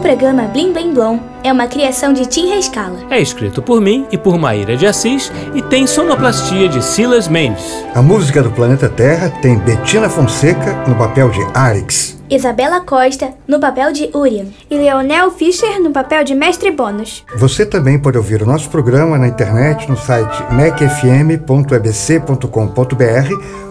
Programa 0.09 0.49
Blim 0.55 0.73
Blim 0.73 0.97
Blom 0.97 1.21
é 1.43 1.53
uma 1.53 1.67
criação 1.67 2.13
de 2.13 2.27
Tim 2.27 2.49
Rescala. 2.49 2.99
É 3.11 3.21
escrito 3.21 3.63
por 3.63 3.81
mim 3.81 4.07
e 4.11 4.19
por 4.19 4.39
Maíra 4.39 4.77
de 4.77 4.87
Assis 4.87 5.33
e 5.55 5.63
tem 5.63 5.87
sonoplastia 5.87 6.69
de 6.69 6.83
Silas 6.83 7.29
Mendes. 7.29 7.65
A 7.95 8.03
música 8.03 8.43
do 8.43 8.51
planeta 8.51 8.89
Terra 8.89 9.31
tem 9.43 9.59
Bettina 9.59 10.09
Fonseca 10.09 10.85
no 10.87 10.95
papel 10.95 11.31
de 11.31 11.41
Arix. 11.55 12.19
Isabela 12.31 12.83
Costa, 12.83 13.31
no 13.47 13.59
papel 13.59 13.91
de 13.91 14.11
Urian. 14.15 14.47
E 14.71 14.77
Leonel 14.77 15.31
Fischer 15.31 15.81
no 15.81 15.91
papel 15.91 16.23
de 16.25 16.35
mestre 16.35 16.71
bônus. 16.71 17.25
Você 17.37 17.65
também 17.65 17.99
pode 17.99 18.19
ouvir 18.19 18.43
o 18.43 18.47
nosso 18.47 18.69
programa 18.69 19.17
na 19.17 19.27
internet 19.27 19.89
no 19.89 19.97
site 19.97 20.45
mecfm.ebc.com.br 20.53 21.39